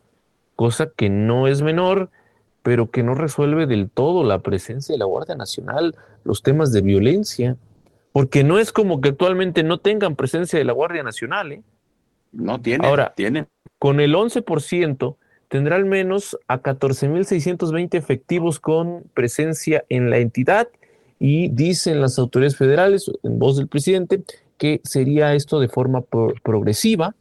[0.57, 2.11] cosa que no es menor,
[2.62, 6.81] pero que no resuelve del todo la presencia de la Guardia Nacional, los temas de
[6.81, 7.57] violencia,
[8.12, 11.53] porque no es como que actualmente no tengan presencia de la Guardia Nacional.
[11.53, 11.62] ¿eh?
[12.33, 12.87] No tiene.
[12.87, 13.46] Ahora, tiene.
[13.79, 15.16] con el 11%
[15.48, 20.68] tendrá al menos a 14.620 efectivos con presencia en la entidad
[21.18, 24.22] y dicen las autoridades federales, en voz del presidente,
[24.57, 26.03] que sería esto de forma
[26.42, 27.14] progresiva.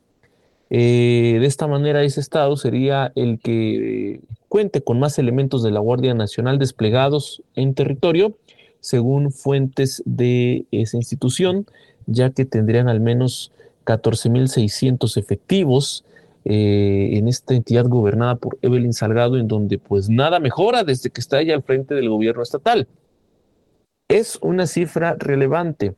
[0.73, 5.81] Eh, de esta manera, ese estado sería el que cuente con más elementos de la
[5.81, 8.37] Guardia Nacional desplegados en territorio,
[8.79, 11.65] según fuentes de esa institución,
[12.05, 13.51] ya que tendrían al menos
[13.85, 16.05] 14.600 efectivos
[16.45, 21.19] eh, en esta entidad gobernada por Evelyn Salgado, en donde pues nada mejora desde que
[21.19, 22.87] está ella al frente del gobierno estatal.
[24.07, 25.95] Es una cifra relevante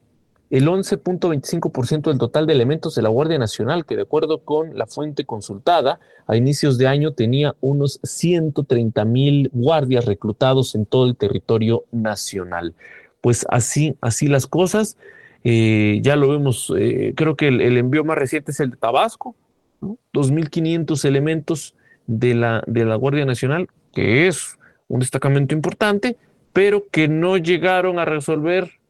[0.54, 4.86] el 11.25% del total de elementos de la Guardia Nacional, que de acuerdo con la
[4.86, 11.18] fuente consultada, a inicios de año tenía unos 130 mil guardias reclutados en todo el
[11.18, 12.76] territorio nacional.
[13.20, 14.96] Pues así, así las cosas.
[15.44, 19.36] Eh, ya lo vemos, eh, creo que el, envío más reciente es el de Tabasco,
[19.82, 21.74] 2.500 elementos
[22.06, 26.16] de la, de la Guardia Nacional, que es un destacamento importante,
[26.54, 28.83] pero que no llegaron a resolver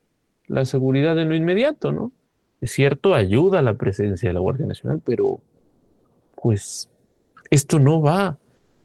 [0.48, 2.12] la seguridad en lo inmediato, ¿no?
[2.62, 5.42] Es cierto, ayuda la presencia de la Guardia Nacional, pero
[6.42, 6.90] pues
[7.50, 8.38] esto no va,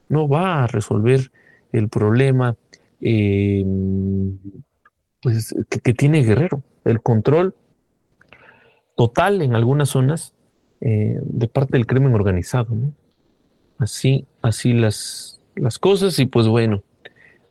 [0.08, 1.30] no va a resolver
[1.72, 2.56] el problema
[3.00, 4.36] em,
[5.22, 7.54] pues, que, tiene Guerrero, el control
[8.96, 10.34] total en algunas zonas
[10.80, 12.92] eh, de parte del crimen organizado, ¿no?
[13.78, 16.82] Así, así las, las cosas y pues bueno,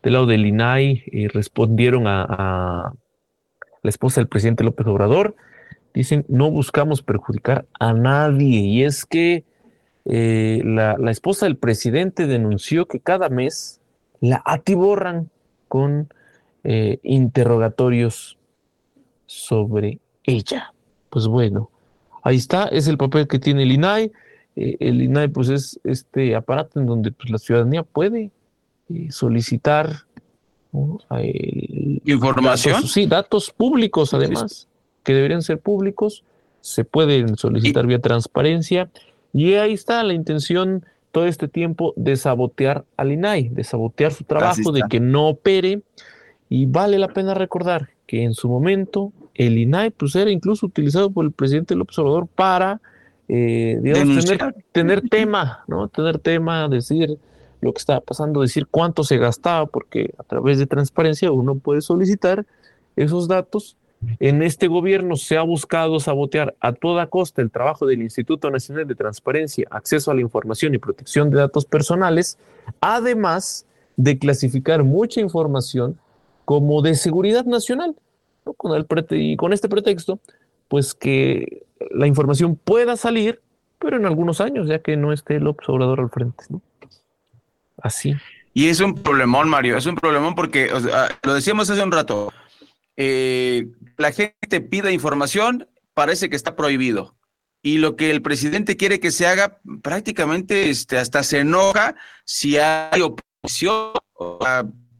[0.03, 2.93] del lado del INAI eh, respondieron a
[3.87, 5.37] la esposa del presidente López Obrador,
[5.93, 8.59] dicen, no buscamos perjudicar a nadie.
[8.59, 9.45] Y es que
[10.03, 13.79] eh, la, esposa del presidente denunció que cada mes
[14.19, 15.29] la atiborran
[15.69, 16.09] con
[16.65, 18.37] eh, interrogatorios
[19.25, 20.73] sobre ella.
[21.09, 21.71] Pues bueno,
[22.23, 24.11] ahí está, es el papel que tiene el INAI.
[24.57, 28.31] Eh, el INAI pues es este aparato en donde pues, la ciudadanía puede
[29.11, 30.06] solicitar
[32.05, 32.83] ¿Información?
[32.87, 34.67] sí, datos públicos además,
[35.03, 36.23] que deberían ser públicos,
[36.61, 38.89] se pueden solicitar vía transparencia.
[39.33, 44.23] Y ahí está la intención todo este tiempo de sabotear al INAI, de sabotear su
[44.23, 45.81] trabajo, de que no opere.
[46.49, 51.11] Y vale la pena recordar que en su momento el INAI pues era incluso utilizado
[51.11, 52.81] por el presidente López Obrador para
[53.27, 55.89] eh, digamos, tener, tener, tema, ¿no?
[55.89, 57.17] Tener tema, decir,
[57.61, 61.81] lo que estaba pasando, decir cuánto se gastaba, porque a través de transparencia uno puede
[61.81, 62.45] solicitar
[62.95, 63.77] esos datos.
[64.19, 68.87] En este gobierno se ha buscado sabotear a toda costa el trabajo del Instituto Nacional
[68.87, 72.37] de Transparencia, Acceso a la Información y Protección de Datos Personales,
[72.79, 73.65] además
[73.95, 75.97] de clasificar mucha información
[76.45, 77.95] como de seguridad nacional,
[78.55, 80.19] con el y con este pretexto,
[80.67, 83.41] pues que la información pueda salir,
[83.79, 86.45] pero en algunos años, ya que no esté el observador al frente.
[86.49, 86.61] ¿no?
[87.81, 88.15] Así.
[88.53, 90.71] Y es un problemón, Mario, es un problemón porque,
[91.23, 92.33] lo decíamos hace un rato,
[92.95, 97.15] eh, la gente pide información, parece que está prohibido.
[97.61, 102.57] Y lo que el presidente quiere que se haga, prácticamente este, hasta se enoja si
[102.57, 103.91] hay oposición,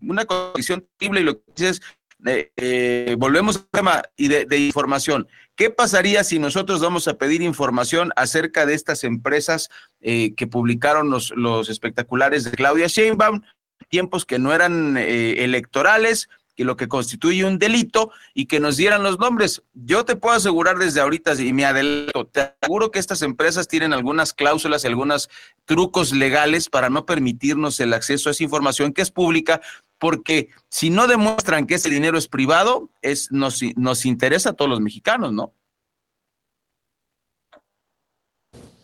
[0.02, 1.82] una condición terrible y lo que dices,
[2.26, 5.28] eh, eh, volvemos al tema y de, información.
[5.56, 9.70] ¿Qué pasaría si nosotros vamos a pedir información acerca de estas empresas
[10.02, 13.42] eh, que publicaron los, los, espectaculares de Claudia Sheinbaum,
[13.90, 16.28] tiempos que no eran electorales,
[16.58, 19.62] que lo que constituye un delito y que nos dieran los nombres.
[19.76, 23.94] Yo te puedo asegurar desde ahorita y me adelanto, te aseguro que estas empresas tienen
[23.94, 25.30] algunas cláusulas algunos
[25.66, 29.62] trucos legales para no permitirnos el acceso a esa información que es pública,
[30.00, 34.70] porque si no demuestran que ese dinero es privado, es, nos, nos interesa a todos
[34.70, 35.54] los mexicanos, ¿no?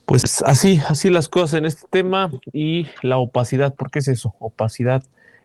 [0.05, 4.35] Pues así, así las cosas en este tema y la opacidad, ¿por qué es eso?
[4.39, 5.03] Opacidad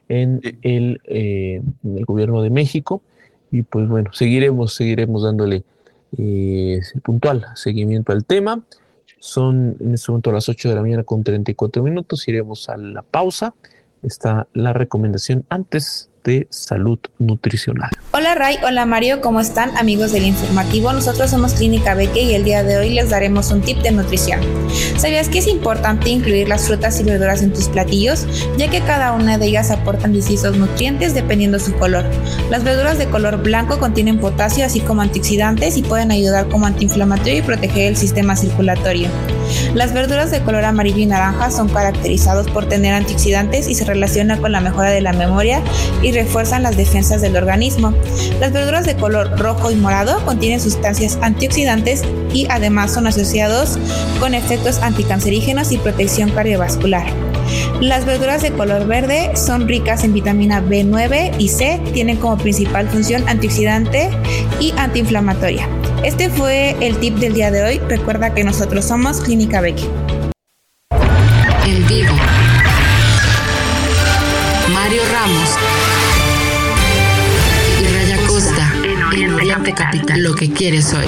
[0.09, 3.03] en el, eh, el gobierno de México.
[3.51, 5.65] Y pues bueno, seguiremos, seguiremos dándole
[6.17, 8.63] eh, puntual seguimiento al tema.
[9.21, 12.27] Son en este momento a las 8 de la mañana con 34 minutos.
[12.29, 13.55] Iremos a la pausa.
[14.03, 17.91] Está la recomendación antes de salud nutricional.
[18.13, 20.93] Hola Ray, hola Mario, ¿cómo están amigos del informativo?
[20.93, 24.41] Nosotros somos Clínica Beque y el día de hoy les daremos un tip de nutrición.
[24.99, 28.27] ¿Sabías que es importante incluir las frutas y verduras en tus platillos?
[28.59, 32.05] Ya que cada una de ellas aportan distintos nutrientes dependiendo su color.
[32.51, 37.39] Las verduras de color blanco contienen potasio así como antioxidantes y pueden ayudar como antiinflamatorio
[37.39, 39.09] y proteger el sistema circulatorio.
[39.75, 44.37] Las verduras de color amarillo y naranja son caracterizados por tener antioxidantes y se relaciona
[44.39, 45.63] con la mejora de la memoria
[46.03, 47.95] y refuerzan las defensas del organismo.
[48.41, 52.03] Las verduras de color rojo y morado contienen sustancias antioxidantes
[52.33, 53.79] y además son asociados
[54.19, 57.07] con efectos anticancerígenos y protección cardiovascular.
[57.81, 62.89] Las verduras de color verde son ricas en vitamina B9 y C, tienen como principal
[62.89, 64.11] función antioxidante
[64.61, 65.69] y antiinflamatoria.
[66.05, 67.79] Este fue el tip del día de hoy.
[67.89, 69.89] Recuerda que nosotros somos Clínica Becky.
[71.67, 72.15] En vivo.
[74.73, 75.98] Mario Ramos.
[79.75, 80.23] Capital.
[80.23, 81.07] Lo que quieres hoy.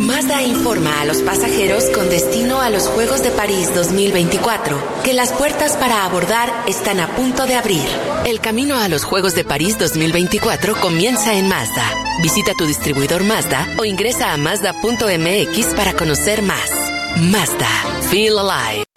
[0.00, 5.32] Mazda informa a los pasajeros con destino a los Juegos de París 2024 que las
[5.32, 7.86] puertas para abordar están a punto de abrir.
[8.26, 11.84] El camino a los Juegos de París 2024 comienza en Mazda.
[12.22, 16.70] Visita tu distribuidor Mazda o ingresa a mazda.mx para conocer más.
[17.16, 17.68] Mazda.
[18.10, 18.89] Feel alive.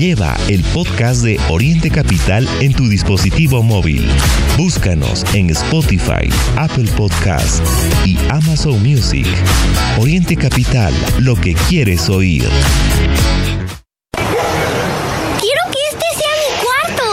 [0.00, 4.08] Lleva el podcast de Oriente Capital en tu dispositivo móvil.
[4.56, 6.26] Búscanos en Spotify,
[6.56, 7.62] Apple Podcast
[8.06, 9.26] y Amazon Music.
[9.98, 12.48] Oriente Capital, lo que quieres oír.
[15.38, 17.04] Quiero que este sea mi cuarto.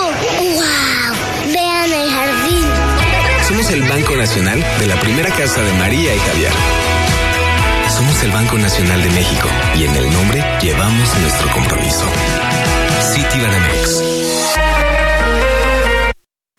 [0.55, 1.51] ¡Wow!
[1.53, 2.63] Vean el jardín.
[3.49, 6.53] Somos el Banco Nacional de la primera casa de María y Javier.
[7.89, 12.05] Somos el Banco Nacional de México y en el nombre llevamos nuestro compromiso.
[13.07, 14.16] City Banamex.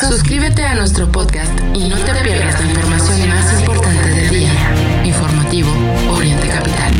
[0.00, 4.52] Suscríbete a nuestro podcast y no te pierdas la información más importante del día.
[5.04, 5.70] Informativo
[6.12, 6.92] Oriente Capital.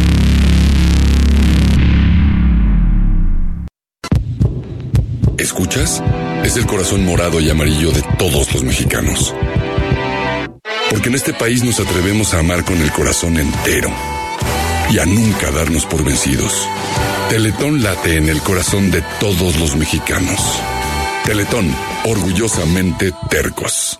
[5.38, 6.03] ¿Escuchas?
[6.42, 9.32] Es el corazón morado y amarillo de todos los mexicanos.
[10.90, 13.90] Porque en este país nos atrevemos a amar con el corazón entero
[14.90, 16.66] y a nunca darnos por vencidos.
[17.30, 20.40] Teletón late en el corazón de todos los mexicanos.
[21.28, 21.70] Teletón,
[22.04, 23.98] orgullosamente tercos.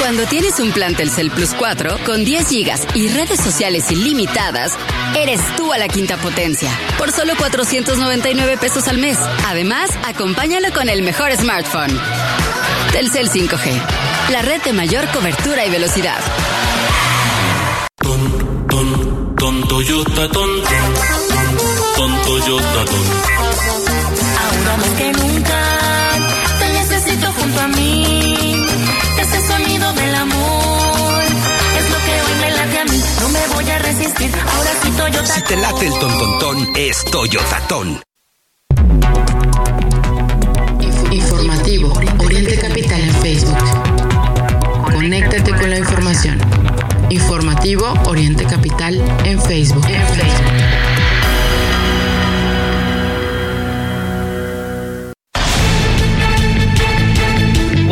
[0.00, 4.72] Cuando tienes un plan Telcel Plus 4 con 10 gigas y redes sociales ilimitadas,
[5.16, 9.16] eres tú a la quinta potencia por solo 499 pesos al mes.
[9.46, 11.96] Además, acompáñalo con el mejor smartphone.
[12.90, 13.80] Telcel 5G,
[14.32, 16.18] la red de mayor cobertura y velocidad.
[18.02, 20.50] Ton, ton, ton, Toyota, ton,
[21.94, 23.34] ton, Toyota, ton.
[24.36, 25.23] Ahora más que necesito
[27.44, 28.66] junto a mí.
[29.20, 31.22] Ese sonido del amor
[31.78, 33.02] es lo que hoy me late a mí.
[33.20, 34.30] No me voy a resistir.
[34.54, 35.26] Ahora sí Toyota.
[35.26, 38.00] Si te late el tontontón, es Toyotatón.
[41.10, 43.58] Informativo Oriente Capital en Facebook.
[44.92, 46.40] Conéctate con la información.
[47.10, 49.86] Informativo Oriente Capital en Facebook.
[49.86, 50.83] En Facebook.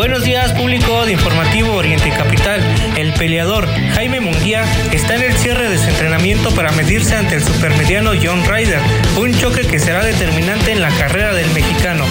[0.02, 2.60] Buenos días, público de Informativo Oriente Capital.
[2.96, 7.44] El peleador Jaime Munguía está en el cierre de su entrenamiento para medirse ante el
[7.44, 8.80] supermediano John Ryder,
[9.16, 12.04] un choque que será determinante en la carrera del mexicano.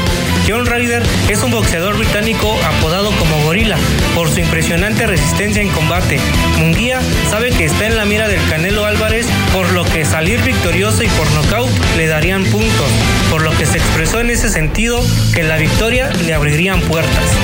[0.47, 3.75] John Ryder es un boxeador británico apodado como Gorila
[4.15, 6.17] por su impresionante resistencia en combate.
[6.59, 11.03] Munguía sabe que está en la mira del Canelo Álvarez, por lo que salir victorioso
[11.03, 12.89] y por nocaut le darían puntos,
[13.29, 17.35] por lo que se expresó en ese sentido que la victoria le abrirían puertas.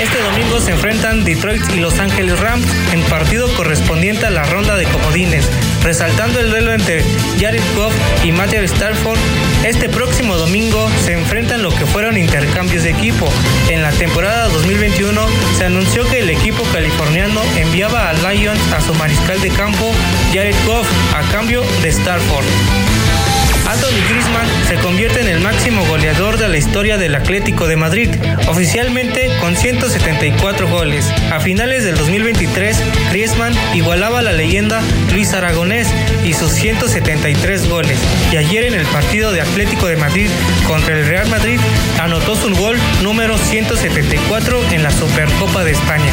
[0.00, 4.76] Este domingo se enfrentan Detroit y Los Ángeles Rams en partido correspondiente a la ronda
[4.76, 5.48] de comodines,
[5.82, 7.04] resaltando el duelo entre
[7.38, 9.18] Jared Goff y Matthew Stafford.
[9.64, 13.28] Este próximo domingo se enfrentan lo que fueron intercambios de equipo.
[13.70, 15.20] En la temporada 2021
[15.56, 19.92] se anunció que el equipo californiano enviaba a Lions a su mariscal de campo
[20.32, 22.44] Jared Goff a cambio de Stafford.
[23.66, 28.10] Anthony Griezmann se convierte en el máximo goleador de la historia del Atlético de Madrid,
[28.48, 31.10] oficialmente con 174 goles.
[31.32, 32.76] A finales del 2023,
[33.10, 35.88] Griezmann igualaba la leyenda Luis Aragonés
[36.24, 37.98] y sus 173 goles.
[38.32, 40.28] Y ayer en el partido de Atlético de Madrid
[40.66, 41.58] contra el Real Madrid
[42.00, 46.12] anotó su gol número 174 en la Supercopa de España.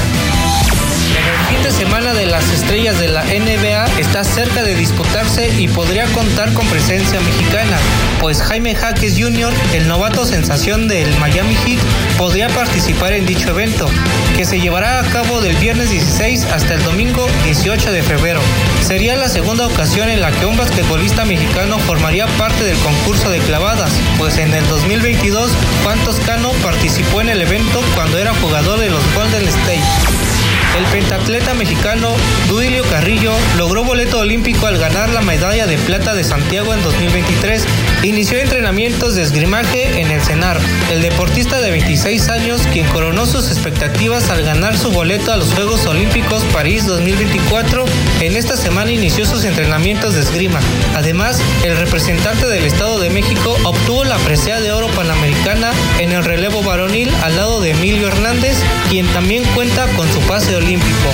[1.22, 5.68] El fin de semana de las estrellas de la NBA está cerca de disputarse y
[5.68, 7.78] podría contar con presencia mexicana,
[8.20, 11.80] pues Jaime Jaques Jr., el novato sensación del Miami Heat,
[12.18, 13.88] podría participar en dicho evento,
[14.36, 18.42] que se llevará a cabo del viernes 16 hasta el domingo 18 de febrero.
[18.82, 23.40] Sería la segunda ocasión en la que un basquetbolista mexicano formaría parte del concurso de
[23.40, 25.52] clavadas, pues en el 2022
[25.84, 30.51] Juan Toscano participó en el evento cuando era jugador de los Golden State.
[30.78, 32.16] El pentatleta mexicano
[32.48, 37.66] Duilio Carrillo logró boleto olímpico al ganar la medalla de plata de Santiago en 2023.
[38.04, 40.60] Inició entrenamientos de esgrimaje en el CENAR.
[40.90, 45.54] El deportista de 26 años, quien coronó sus expectativas al ganar su boleto a los
[45.54, 47.86] Juegos Olímpicos París 2024,
[48.22, 50.60] en esta semana inició sus entrenamientos de esgrima.
[50.96, 56.24] Además, el representante del Estado de México obtuvo la presea de oro panamericana en el
[56.24, 58.58] relevo varonil al lado de Emilio Hernández,
[58.90, 61.10] quien también cuenta con su pase olímpico.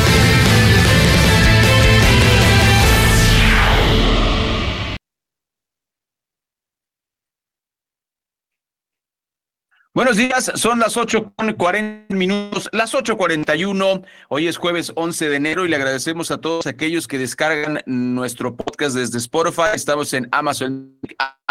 [9.94, 14.06] Buenos días, son las 8 con 40 minutos, las 8.41.
[14.30, 18.56] Hoy es jueves 11 de enero y le agradecemos a todos aquellos que descargan nuestro
[18.56, 19.74] podcast desde Spotify.
[19.74, 21.00] Estamos en Amazon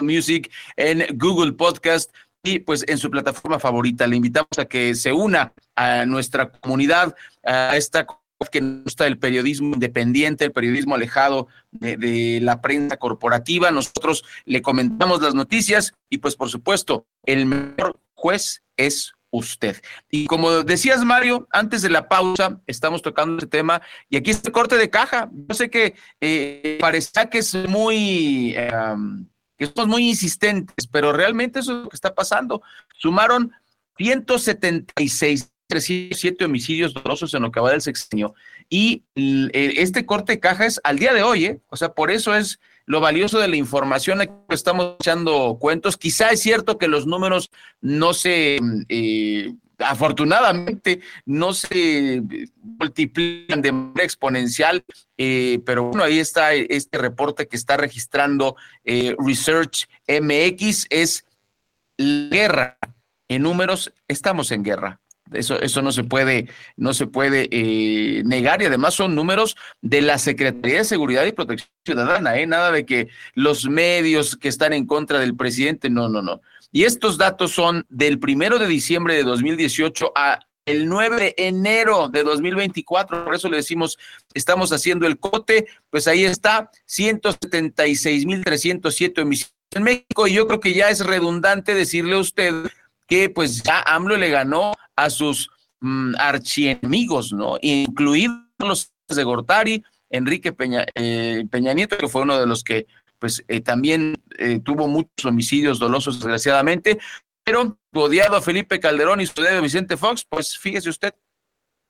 [0.01, 4.07] Music, en Google Podcast y pues en su plataforma favorita.
[4.07, 7.15] Le invitamos a que se una a nuestra comunidad,
[7.45, 8.07] a esta
[8.51, 13.71] que nos gusta el periodismo independiente, el periodismo alejado de, la prensa corporativa.
[13.71, 19.83] Nosotros le comentamos las noticias y pues por supuesto el mejor juez es usted.
[20.11, 24.49] Y como decías, Mario, antes de la pausa estamos tocando ese tema y aquí está
[24.49, 25.31] el corte de caja.
[25.33, 28.55] Yo sé que eh, parecía que es muy...
[28.57, 28.71] Eh,
[29.57, 32.63] que somos muy insistentes, pero realmente eso es lo que está pasando.
[32.99, 33.53] Sumaron
[33.97, 38.35] 176 307 homicidios dolosos en lo que va del sexenio.
[38.69, 41.61] Y este corte de caja es al día de hoy, ¿eh?
[41.69, 44.21] O sea, por eso es lo valioso de la información.
[44.21, 45.97] Aquí estamos echando cuentos.
[45.97, 47.51] Quizá es cierto que los números
[47.81, 52.23] no se, eh, afortunadamente, no se
[52.63, 54.85] multiplican de manera exponencial,
[55.19, 60.87] eh, pero bueno, ahí está este reporte que está registrando eh, Research MX.
[60.91, 61.25] Es
[61.99, 62.79] guerra.
[63.29, 65.01] En números, estamos en guerra.
[65.33, 70.01] Eso, eso no se puede, no se puede eh, negar y además son números de
[70.01, 72.47] la Secretaría de Seguridad y Protección Ciudadana, ¿eh?
[72.47, 76.43] nada de que los medios que están en contra del presidente, no, no, no.
[76.77, 82.11] Y estos datos son del primero de diciembre de 2018 a el 9 de enero
[82.11, 83.97] de 2024, por eso le decimos,
[84.35, 90.75] estamos haciendo el cote, pues ahí está, 176.307 homicidios en México, y yo creo que
[90.75, 92.53] ya es redundante decirle a usted
[93.09, 95.49] que pues ya AMLO le ganó a sus
[95.81, 97.57] mm, archienemigos, ¿no?
[97.63, 102.87] Incluidos los de Gortari, Enrique Peña, eh, Peña Nieto, que fue uno de los que
[103.27, 107.01] pues eh, también eh, tuvo muchos homicidios dolosos, desgraciadamente,
[107.43, 111.13] pero odiado a Felipe Calderón y su a Vicente Fox, pues fíjese usted,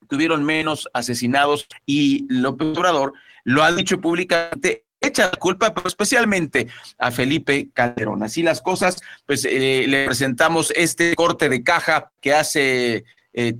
[0.08, 3.12] tuvieron menos asesinados y López Obrador
[3.44, 8.22] lo ha dicho públicamente echa la culpa, pero especialmente a Felipe Calderón.
[8.22, 13.58] Así las cosas, pues eh, le presentamos este corte de caja que hace eh,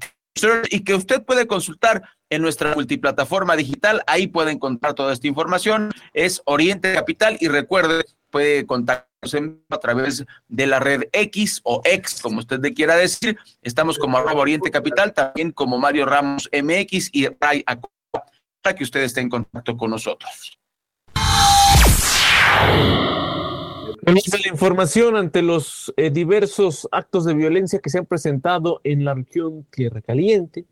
[0.71, 4.03] y que usted puede consultar en nuestra multiplataforma digital.
[4.07, 5.93] Ahí puede encontrar toda esta información.
[6.13, 9.07] Es Oriente Capital y recuerde, puede contactarnos
[9.71, 13.39] a través de la red X o X, como usted le quiera decir.
[13.63, 17.65] Estamos como arroba Oriente Capital, también como Mario Ramos MX y Ray
[18.63, 20.59] para que usted esté en contacto con nosotros.
[24.05, 29.15] la información ante los eh, diversos actos de violencia que se han presentado en la
[29.15, 30.65] región Tierra Caliente.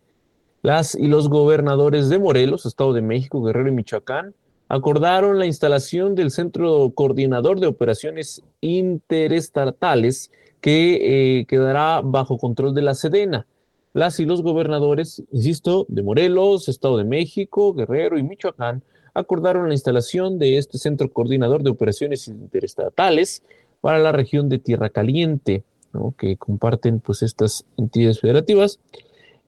[0.64, 4.34] Las y los gobernadores de Morelos, Estado de México, Guerrero y Michoacán
[4.70, 10.30] acordaron la instalación del Centro Coordinador de Operaciones Interestatales
[10.62, 13.46] que eh, quedará bajo control de la Sedena.
[13.92, 19.74] Las y los gobernadores, insisto, de Morelos, Estado de México, Guerrero y Michoacán acordaron la
[19.74, 23.42] instalación de este centro coordinador de operaciones interestatales
[23.82, 25.62] para la región de Tierra Caliente,
[26.16, 28.80] que comparten pues estas entidades federativas.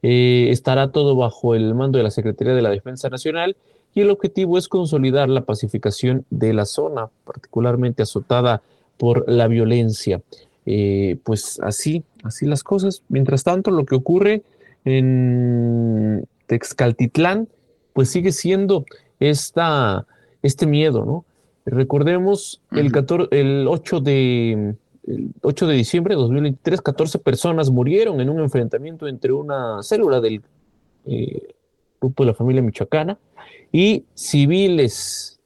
[0.02, 3.56] Eh, estará todo bajo el mando de la Secretaría de la Defensa Nacional
[3.94, 8.62] y el objetivo es consolidar la pacificación de la zona, particularmente azotada
[8.98, 10.20] por la violencia.
[10.66, 13.02] Eh, pues así, así las cosas.
[13.08, 14.42] Mientras tanto, lo que ocurre
[14.84, 17.48] en Texcaltitlán,
[17.92, 18.84] pues sigue siendo
[19.18, 20.06] esta,
[20.42, 21.24] este miedo, ¿no?
[21.64, 24.74] Recordemos el, 14, el 8 de,
[25.06, 30.20] el 8 de diciembre de 2023, 14 personas murieron en un enfrentamiento entre una célula
[30.20, 30.42] del,
[31.06, 31.54] eh,
[32.00, 33.18] grupo de la familia michoacana,
[33.72, 35.40] y civiles.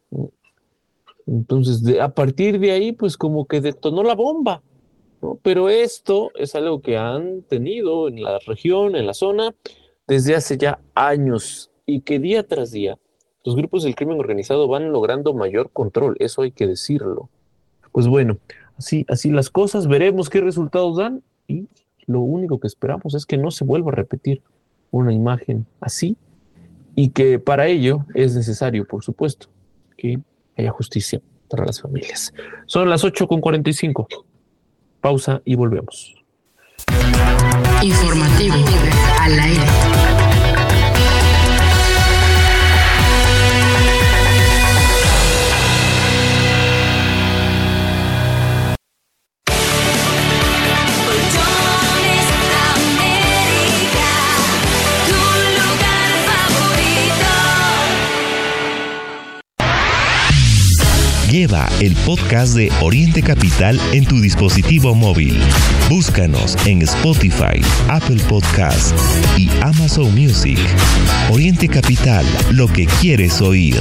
[1.27, 4.63] Entonces, a partir de ahí, pues como que detonó la bomba.
[5.43, 9.55] Pero esto es algo que han tenido en la región, en la zona,
[10.07, 12.99] desde hace ya años y que día tras día
[13.45, 17.29] los grupos del crimen organizado van logrando mayor control, eso hay que decirlo.
[17.93, 18.39] Pues bueno,
[18.81, 21.69] así, así las cosas, veremos qué resultados dan y
[22.07, 24.43] lo único que esperamos es que no se vuelva a repetir
[24.91, 26.17] una imagen así
[26.97, 29.49] y que para ello es necesario, por supuesto,
[29.97, 30.19] que
[30.57, 32.33] haya justicia para las familias.
[32.67, 34.07] Son las 8.45.
[35.01, 36.15] Pausa y volvemos.
[37.83, 38.57] Informativo
[39.21, 40.10] al aire.
[61.31, 65.39] Lleva el podcast de Oriente Capital en tu dispositivo móvil.
[65.89, 68.99] Búscanos en Spotify, Apple Podcast
[69.39, 70.59] y Amazon Music.
[71.31, 73.81] Oriente Capital, lo que quieres oír.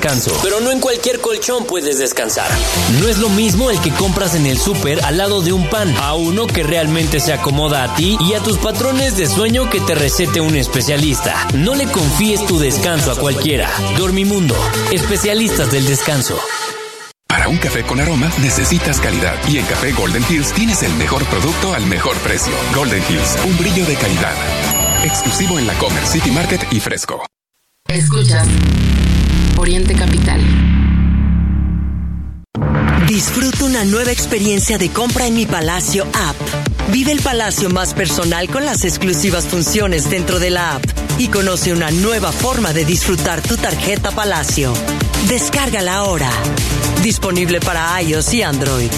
[0.00, 2.50] descanso pero no en cualquier colchón puedes descansar.
[3.00, 5.94] No es lo mismo el que compras en el súper al lado de un pan,
[5.98, 9.80] a uno que realmente se acomoda a ti y a tus patrones de sueño que
[9.80, 11.46] te recete un especialista.
[11.52, 13.70] No le confíes tu descanso a cualquiera.
[13.98, 14.56] Dormimundo,
[14.90, 16.38] especialistas del descanso.
[17.26, 21.24] Para un café con aroma necesitas calidad y en Café Golden Hills tienes el mejor
[21.26, 22.52] producto al mejor precio.
[22.74, 24.34] Golden Hills, un brillo de calidad.
[25.04, 27.24] Exclusivo en la Comer City Market y Fresco.
[27.88, 28.46] Escuchas
[29.60, 30.40] Oriente Capital.
[33.06, 36.36] Disfruta una nueva experiencia de compra en mi Palacio app.
[36.90, 40.84] Vive el Palacio más personal con las exclusivas funciones dentro de la app
[41.18, 44.72] y conoce una nueva forma de disfrutar tu tarjeta Palacio.
[45.28, 46.30] Descárgala ahora.
[47.02, 48.90] Disponible para iOS y Android.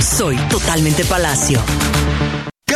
[0.00, 1.62] Soy totalmente Palacio.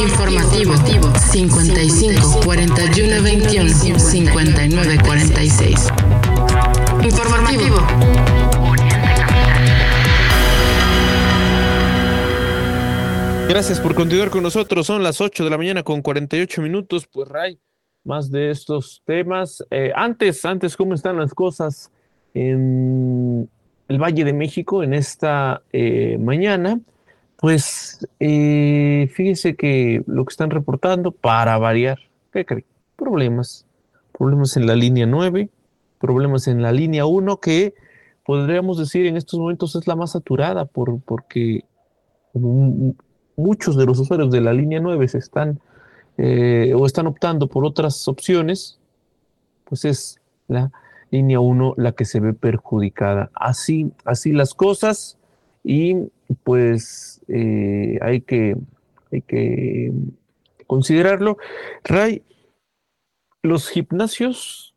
[0.00, 0.74] Informativo.
[1.18, 5.88] 55 41 21 59 46.
[7.04, 7.76] Informativo.
[13.48, 14.86] Gracias por continuar con nosotros.
[14.86, 17.06] Son las 8 de la mañana con 48 minutos.
[17.06, 17.58] Pues Ray,
[18.04, 19.62] más de estos temas.
[19.70, 21.92] Eh, antes, antes, ¿cómo están las cosas
[22.32, 23.50] en
[23.88, 26.80] el Valle de México en esta eh, mañana?
[27.40, 31.98] Pues eh, fíjese que lo que están reportando, para variar,
[32.32, 32.66] ¿qué creen?
[32.96, 33.64] Problemas.
[34.12, 35.48] Problemas en la línea 9,
[35.98, 37.72] problemas en la línea 1, que
[38.26, 41.64] podríamos decir en estos momentos es la más saturada, por, porque
[42.34, 45.60] muchos de los usuarios de la línea 9 se están
[46.18, 48.78] eh, o están optando por otras opciones,
[49.64, 50.70] pues es la
[51.10, 53.30] línea 1 la que se ve perjudicada.
[53.32, 55.16] Así, así las cosas
[55.62, 55.94] y
[56.42, 58.56] pues eh, hay, que,
[59.12, 59.92] hay que
[60.66, 61.36] considerarlo.
[61.84, 62.22] Ray,
[63.42, 64.74] los gimnasios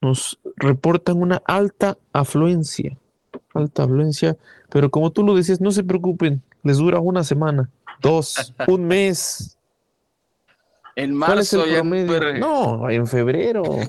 [0.00, 2.96] nos reportan una alta afluencia,
[3.54, 4.36] alta afluencia,
[4.70, 7.70] pero como tú lo decías, no se preocupen, les dura una semana,
[8.00, 9.58] dos, un mes.
[10.98, 11.62] En marzo,
[12.38, 13.62] No, en febrero.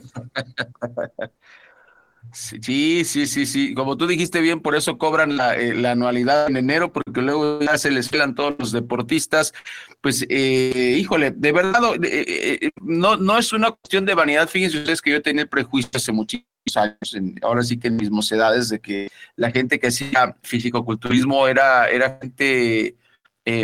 [2.38, 3.74] Sí, sí, sí, sí.
[3.74, 7.80] Como tú dijiste bien, por eso cobran la, eh, anualidad en enero, porque luego ya
[7.80, 9.54] se les filan todos los deportistas.
[10.02, 14.48] Pues, eh, híjole, de verdad, eh, no, no es una cuestión de vanidad.
[14.48, 18.12] Fíjense ustedes que yo tenía el prejuicio hace muchísimos años, ahora sí que en mis
[18.12, 22.96] mocedades, de que la gente que hacía físico-culturismo era, era gente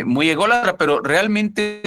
[0.04, 1.82] muy ególatra, pero realmente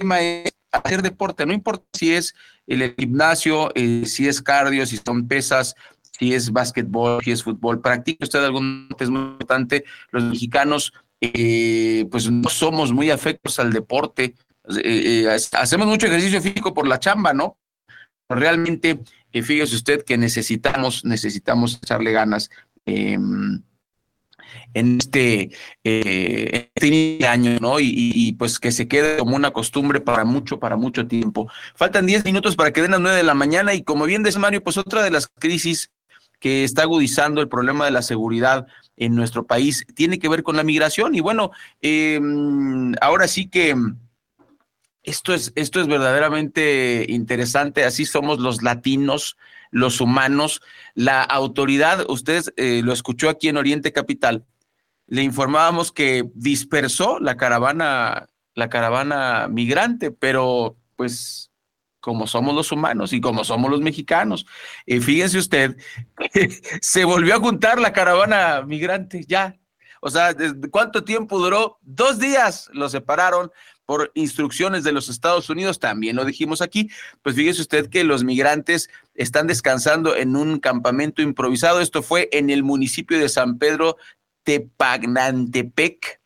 [0.72, 2.34] hacer deporte, no importa si es
[2.68, 3.72] el gimnasio,
[4.06, 5.76] si es cardio, si son pesas,
[6.18, 9.86] si es básquetbol, si es fútbol, practica usted algún es muy importante.
[10.11, 14.36] Los mexicanos, eh, pues no somos muy afectos al deporte.
[14.84, 17.57] Eh, eh, hacemos mucho ejercicio físico por la chamba, ¿no?
[18.30, 18.99] Realmente,
[19.32, 22.49] fíjese usted que necesitamos, necesitamos echarle ganas.
[22.86, 23.61] Em,
[24.74, 25.49] en este,
[25.84, 27.80] este año, ¿no?
[27.80, 31.49] Y, y, pues que se quede como una costumbre para mucho, para mucho tiempo.
[31.76, 34.39] Faltan 10 minutos para que den las 9 de la mañana y como bien dice
[34.39, 35.91] Mario, pues otra de las crisis
[36.40, 40.56] que está agudizando el problema de la seguridad en nuestro país tiene que ver con
[40.56, 41.16] la migración.
[41.16, 43.76] Y bueno, em, ahora sí que
[45.04, 47.86] esto es, esto es verdaderamente interesante.
[47.86, 49.38] Así somos los latinos,
[49.72, 50.62] los humanos.
[50.96, 54.46] La autoridad, usted eh, lo escuchó aquí en Oriente Capital,
[55.08, 61.52] le informábamos que dispersó la caravana, la caravana migrante, pero pues
[62.08, 64.45] como somos los humanos y como somos los mexicanos.
[64.86, 65.76] Y fíjense usted,
[66.82, 69.58] se volvió a juntar la caravana migrante ya.
[69.99, 70.34] O sea,
[70.72, 71.80] ¿cuánto tiempo duró?
[71.82, 73.51] Dos días lo separaron
[73.86, 76.89] por instrucciones de los Estados Unidos, también lo dijimos aquí,
[77.24, 81.82] pues fíjese usted que los migrantes están descansando en un campamento improvisado.
[81.82, 83.97] Esto fue en el municipio de San Pedro
[84.43, 86.22] Tepagnantepec.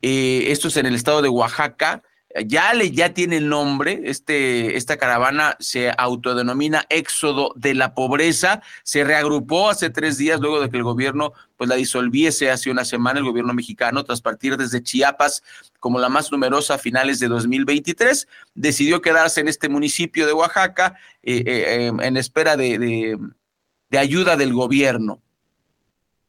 [0.00, 2.02] Eh, esto es en el estado de Oaxaca
[2.46, 8.62] ya le ya tiene el nombre, este, esta caravana se autodenomina Éxodo de la Pobreza,
[8.84, 12.84] se reagrupó hace tres días luego de que el gobierno pues la disolviese hace una
[12.84, 15.42] semana el gobierno mexicano tras partir desde Chiapas
[15.78, 20.94] como la más numerosa a finales de 2023, decidió quedarse en este municipio de Oaxaca
[21.22, 22.78] eh, eh, em, en espera de,
[23.90, 25.20] de, ayuda del gobierno.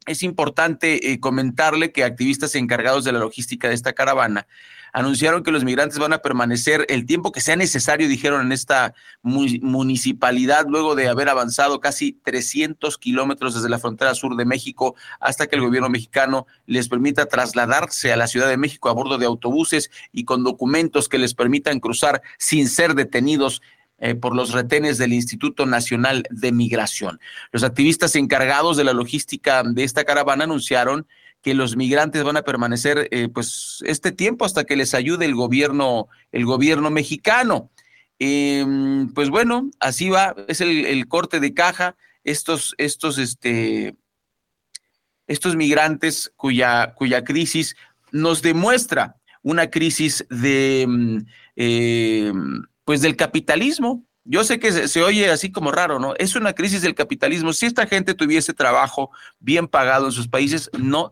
[0.06, 4.47] Es importante eh, comentarle que activistas encargados de la logística de esta caravana
[4.94, 8.94] anunciaron que los migrantes van a permanecer el tiempo que sea necesario, dijeron en esta
[9.24, 15.48] municipalidad, luego de haber avanzado casi 300 kilómetros desde la frontera sur de México hasta
[15.48, 19.26] que el gobierno mexicano les permita trasladarse a la Ciudad de México a bordo de
[19.26, 23.62] autobuses y con documentos que les permitan cruzar sin ser detenidos
[23.98, 27.20] eh, por los retenes del Instituto Nacional de Migración.
[27.52, 31.08] Los activistas encargados de la logística de esta caravana anunciaron
[31.44, 35.36] que los migrantes van a permanecer eh, pues este tiempo hasta que les ayude el
[35.36, 37.70] gobierno, el gobierno mexicano.
[38.18, 41.98] Em, pues bueno, así va, es el, corte de caja.
[42.24, 43.98] Estos, estos, este,
[45.28, 47.76] estos migrantes cuya, cuya crisis
[48.14, 51.18] nos demuestra una crisis de mm,
[51.58, 54.06] em, pues del capitalismo.
[54.24, 56.14] Yo sé que se, se, oye así como raro, ¿no?
[56.16, 57.52] Es una crisis del capitalismo.
[57.52, 61.12] Si esta gente tuviese trabajo bien pagado en sus países, no,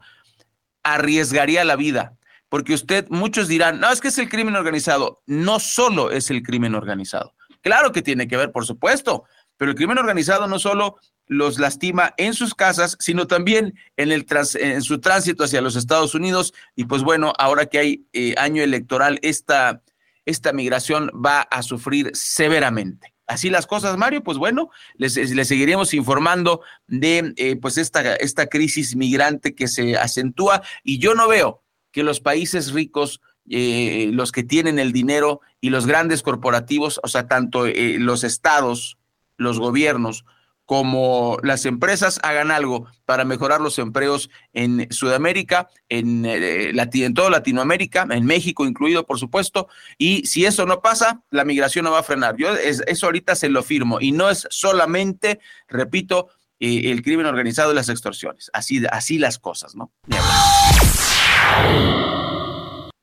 [0.84, 2.18] arriesgaría la vida.
[2.50, 5.22] Porque usted, muchos dirán, no, es que es el crimen organizado.
[5.26, 7.34] No solo es el crimen organizado.
[7.62, 9.24] Claro que tiene que ver, por supuesto,
[9.58, 14.26] pero el crimen organizado no solo los lastima en sus casas, sino también en, el
[14.56, 16.54] en su tránsito hacia los Estados Unidos.
[16.76, 19.82] Y pues bueno, ahora que hay eh, año electoral, esta,
[20.26, 25.14] esta migración va a sufrir severamente así las cosas, Mario, pues bueno, les,
[25.48, 30.62] seguiremos informando de eh, pues esta, esta crisis migrante que se acentúa.
[30.84, 31.62] Y yo no veo
[31.92, 37.08] que los países ricos, eh, los que tienen el dinero y los grandes corporativos, o
[37.08, 38.98] sea, tanto eh, los estados,
[39.38, 40.26] los gobiernos,
[40.72, 47.30] como las empresas hagan algo para mejorar los empleos en Sudamérica, en, eh, en toda
[47.30, 49.68] Latinoamérica, en México incluido, por supuesto,
[49.98, 52.38] y si eso no pasa, la migración no va a frenar.
[52.38, 56.30] Yo eso ahorita se lo firmo, y no es solamente, repito,
[56.62, 59.92] eh, el crimen organizado y las extorsiones, así, así las cosas, ¿no?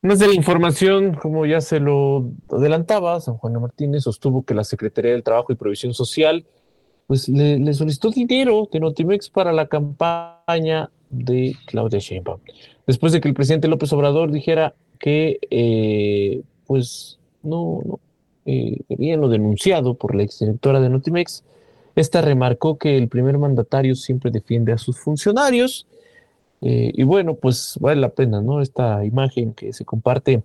[0.00, 4.64] Más de la información, como ya se lo adelantaba, San Juan Martínez sostuvo que la
[4.64, 6.46] Secretaría del Trabajo y Provisión Social
[7.08, 12.38] pues le, solicitó dinero de Notimex para la campaña de Claudia Sheinbaum.
[12.86, 18.00] Después de que el presidente López Obrador dijera que, eh, pues, no, no,
[18.44, 18.76] eh,
[19.16, 21.44] lo denunciado por la exdirectora de Notimex,
[21.96, 25.86] esta remarcó que el primer mandatario siempre defiende a sus funcionarios.
[26.60, 28.60] Eh, y bueno, pues vale la pena, ¿no?
[28.60, 30.42] Esta imagen que se comparte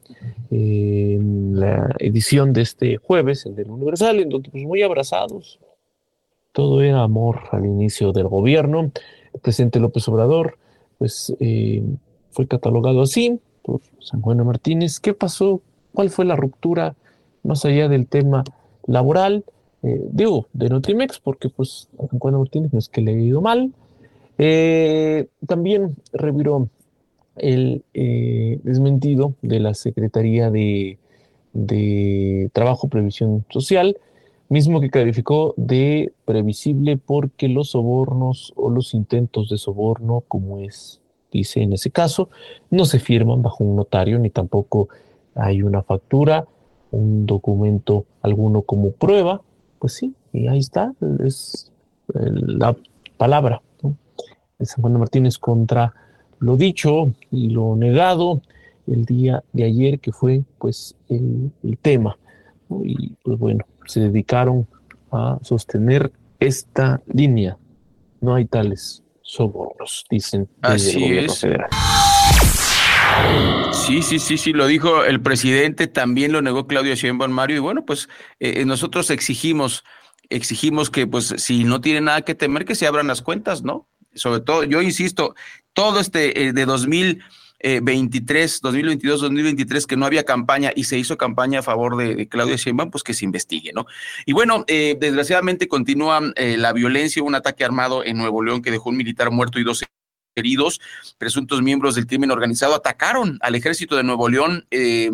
[0.49, 5.59] en la edición de este jueves, el del Universal, en donde pues muy abrazados,
[6.53, 8.91] todo era amor al inicio del gobierno.
[9.33, 10.57] El presidente López Obrador,
[10.99, 11.83] pues, eh,
[12.31, 14.99] fue catalogado así por San Juan Martínez.
[14.99, 15.61] ¿Qué pasó?
[15.93, 16.95] ¿Cuál fue la ruptura
[17.43, 18.43] más allá del tema
[18.85, 19.43] laboral?
[19.81, 23.41] Eh, digo, de Notimex, porque pues San Juan Martínez no es que le haya ido
[23.41, 23.73] mal.
[24.37, 26.69] Eh, también reviró
[27.35, 30.99] el desmentido de la Secretaría de,
[31.53, 33.97] de Trabajo Previsión Social,
[34.53, 41.01] mismo que calificó de previsible porque los sobornos o los intentos de soborno, como es,
[41.31, 42.29] dice en ese caso,
[42.69, 44.89] no se firman bajo un notario ni tampoco
[45.33, 46.45] hay una factura,
[46.91, 49.41] un documento alguno como prueba,
[49.79, 50.93] pues sí, y ahí está,
[51.25, 51.71] es
[52.13, 52.75] la
[53.17, 53.63] palabra
[54.59, 55.95] de San Juan Martínez contra
[56.37, 58.43] lo dicho y lo negado
[58.85, 61.51] el día de ayer, que fue pues el
[61.81, 62.17] tema.
[62.83, 64.67] Y pues bueno, se dedicaron
[65.11, 67.57] a sostener esta línea.
[68.21, 71.69] No hay tales sobornos, dicen desde el gobierno federal.
[73.73, 77.59] Sí, sí, sí, sí, lo dijo el presidente, también lo negó Claudio Sheinbaum Mario, y
[77.59, 78.07] bueno, pues
[78.39, 79.83] eh, eh, nosotros exigimos,
[80.29, 83.87] exigimos que pues si no tiene nada que temer, que se abran las cuentas, ¿no?
[84.13, 85.35] Sobre todo, yo insisto,
[85.73, 87.23] todo este eh, de 2000
[87.81, 92.55] 23, 2022, 2023, que no había campaña y se hizo campaña a favor de, Claudia
[92.55, 93.85] Sheinbaum, pues que se investigue, ¿no?
[94.25, 98.71] Y bueno, eh, desgraciadamente continúa eh, la violencia, un ataque armado en Nuevo León que
[98.71, 99.83] dejó un militar muerto y dos
[100.35, 100.81] heridos,
[101.17, 105.09] presuntos miembros del crimen organizado atacaron al ejército de Nuevo León, eh,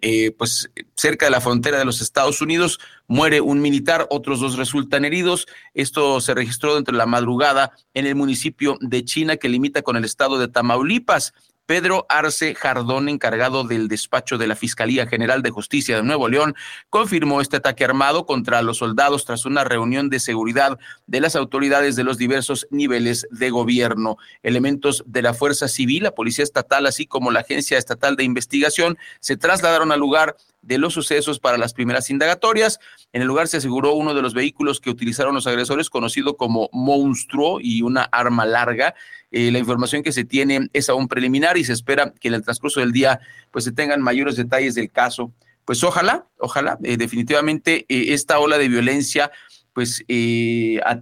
[0.00, 4.56] eh, pues cerca de la frontera de los Estados Unidos, muere un militar, otros dos
[4.56, 5.46] resultan heridos.
[5.74, 9.96] Esto se registró dentro de la madrugada en el municipio de China que limita con
[9.96, 11.32] el estado de Tamaulipas.
[11.68, 16.54] Pedro Arce Jardón, encargado del despacho de la Fiscalía General de Justicia de Nuevo León,
[16.88, 21.94] confirmó este ataque armado contra los soldados tras una reunión de seguridad de las autoridades
[21.94, 24.16] de los diversos niveles de gobierno.
[24.42, 28.96] Elementos de la Fuerza Civil, la Policía Estatal, así como la Agencia Estatal de Investigación,
[29.20, 32.80] se trasladaron al lugar de los sucesos para las primeras indagatorias.
[33.12, 36.68] En el lugar se aseguró uno de los vehículos que utilizaron los agresores, conocido como
[36.72, 38.94] monstruo y una arma larga.
[39.30, 42.42] Eh, la información que se tiene es aún preliminar y se espera que en el
[42.42, 43.20] transcurso del día
[43.50, 45.32] pues se tengan mayores detalles del caso.
[45.64, 49.30] Pues ojalá, ojalá, eh, definitivamente eh, esta ola de violencia
[49.74, 50.02] pues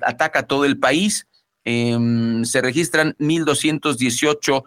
[0.03, 1.27] ataca a todo el país.
[1.65, 4.65] Em, se registran 1.218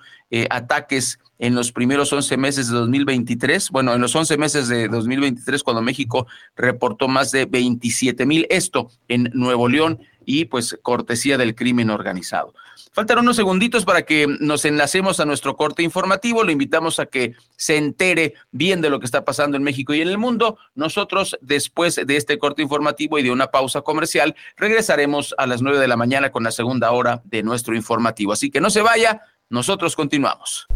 [0.50, 5.64] ataques en los primeros 11 meses de 2023, bueno, en los 11 meses de 2023,
[5.64, 11.56] cuando México reportó más de 27 mil, esto en Nuevo León y pues cortesía del
[11.56, 12.54] crimen organizado.
[12.92, 16.44] Faltan unos segunditos para que nos enlacemos a nuestro corte informativo.
[16.44, 20.02] Lo invitamos a que se entere bien de lo que está pasando en México y
[20.02, 20.58] en el mundo.
[20.76, 25.80] Nosotros, después de este corte informativo y de una pausa comercial, regresaremos a las nueve
[25.80, 28.34] de la mañana con la segunda hora de nuestro informativo.
[28.34, 30.68] Así que no se vaya, nosotros continuamos.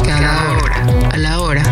[0.00, 1.62] Hora, a la hora,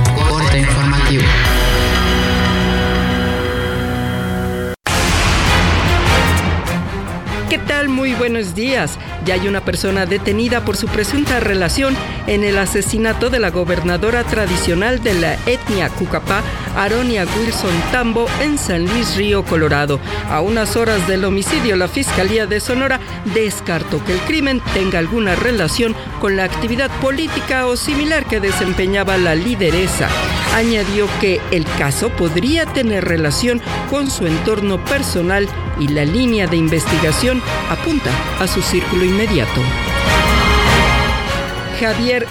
[7.49, 7.89] ¿Qué tal?
[7.89, 8.99] Muy buenos días.
[9.25, 14.25] Ya hay una persona detenida por su presunta relación en el asesinato de la gobernadora
[14.25, 16.43] tradicional de la etnia Cucapá,
[16.77, 20.01] Aronia Wilson Tambo, en San Luis Río, Colorado.
[20.29, 22.99] A unas horas del homicidio, la Fiscalía de Sonora
[23.33, 29.19] descartó que el crimen tenga alguna relación con la actividad política o similar que desempeñaba
[29.19, 30.09] la lideresa.
[30.57, 35.47] Añadió que el caso podría tener relación con su entorno personal
[35.79, 39.61] y la línea de investigación apunta a su círculo inmediato.
[41.79, 42.27] Javier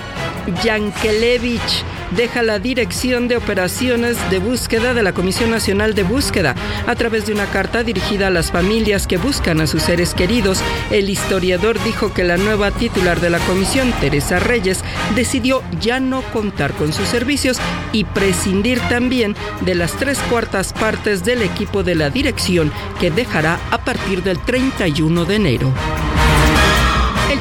[0.64, 6.56] Yankelevich deja la dirección de operaciones de búsqueda de la Comisión Nacional de Búsqueda.
[6.88, 10.62] A través de una carta dirigida a las familias que buscan a sus seres queridos,
[10.91, 14.84] el historiador dijo que la nueva titular de la comisión, Teresa Reyes,
[15.16, 17.58] decidió ya no contar con sus servicios
[17.91, 23.60] y prescindir también de las tres cuartas partes del equipo de la dirección que dejará
[23.72, 25.74] a partir del 31 de enero.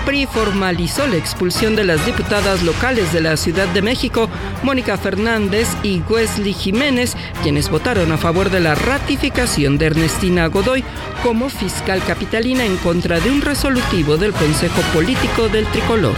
[0.04, 4.28] PRI formalizó la expulsión de las diputadas locales de la Ciudad de México,
[4.62, 10.84] Mónica Fernández y Wesley Jiménez, quienes votaron a favor de la ratificación de Ernestina Godoy
[11.22, 16.16] como fiscal capitalina en contra de un resolutivo del Consejo Político del Tricolor.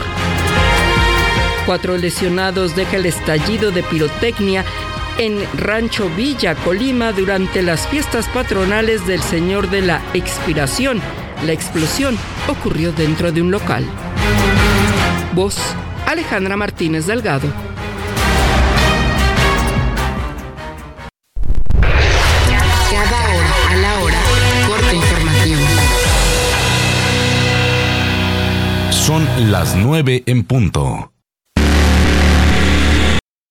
[1.65, 4.65] Cuatro lesionados deja el estallido de pirotecnia
[5.19, 11.01] en Rancho Villa, Colima, durante las fiestas patronales del Señor de la Expiración
[11.45, 12.17] la explosión
[12.49, 13.85] ocurrió dentro de un local.
[15.35, 15.59] Voz,
[16.07, 17.49] Alejandra Martínez Delgado.
[22.91, 24.19] Cada hora a la hora,
[24.67, 25.61] corte informativo.
[28.91, 31.13] Son las nueve en punto.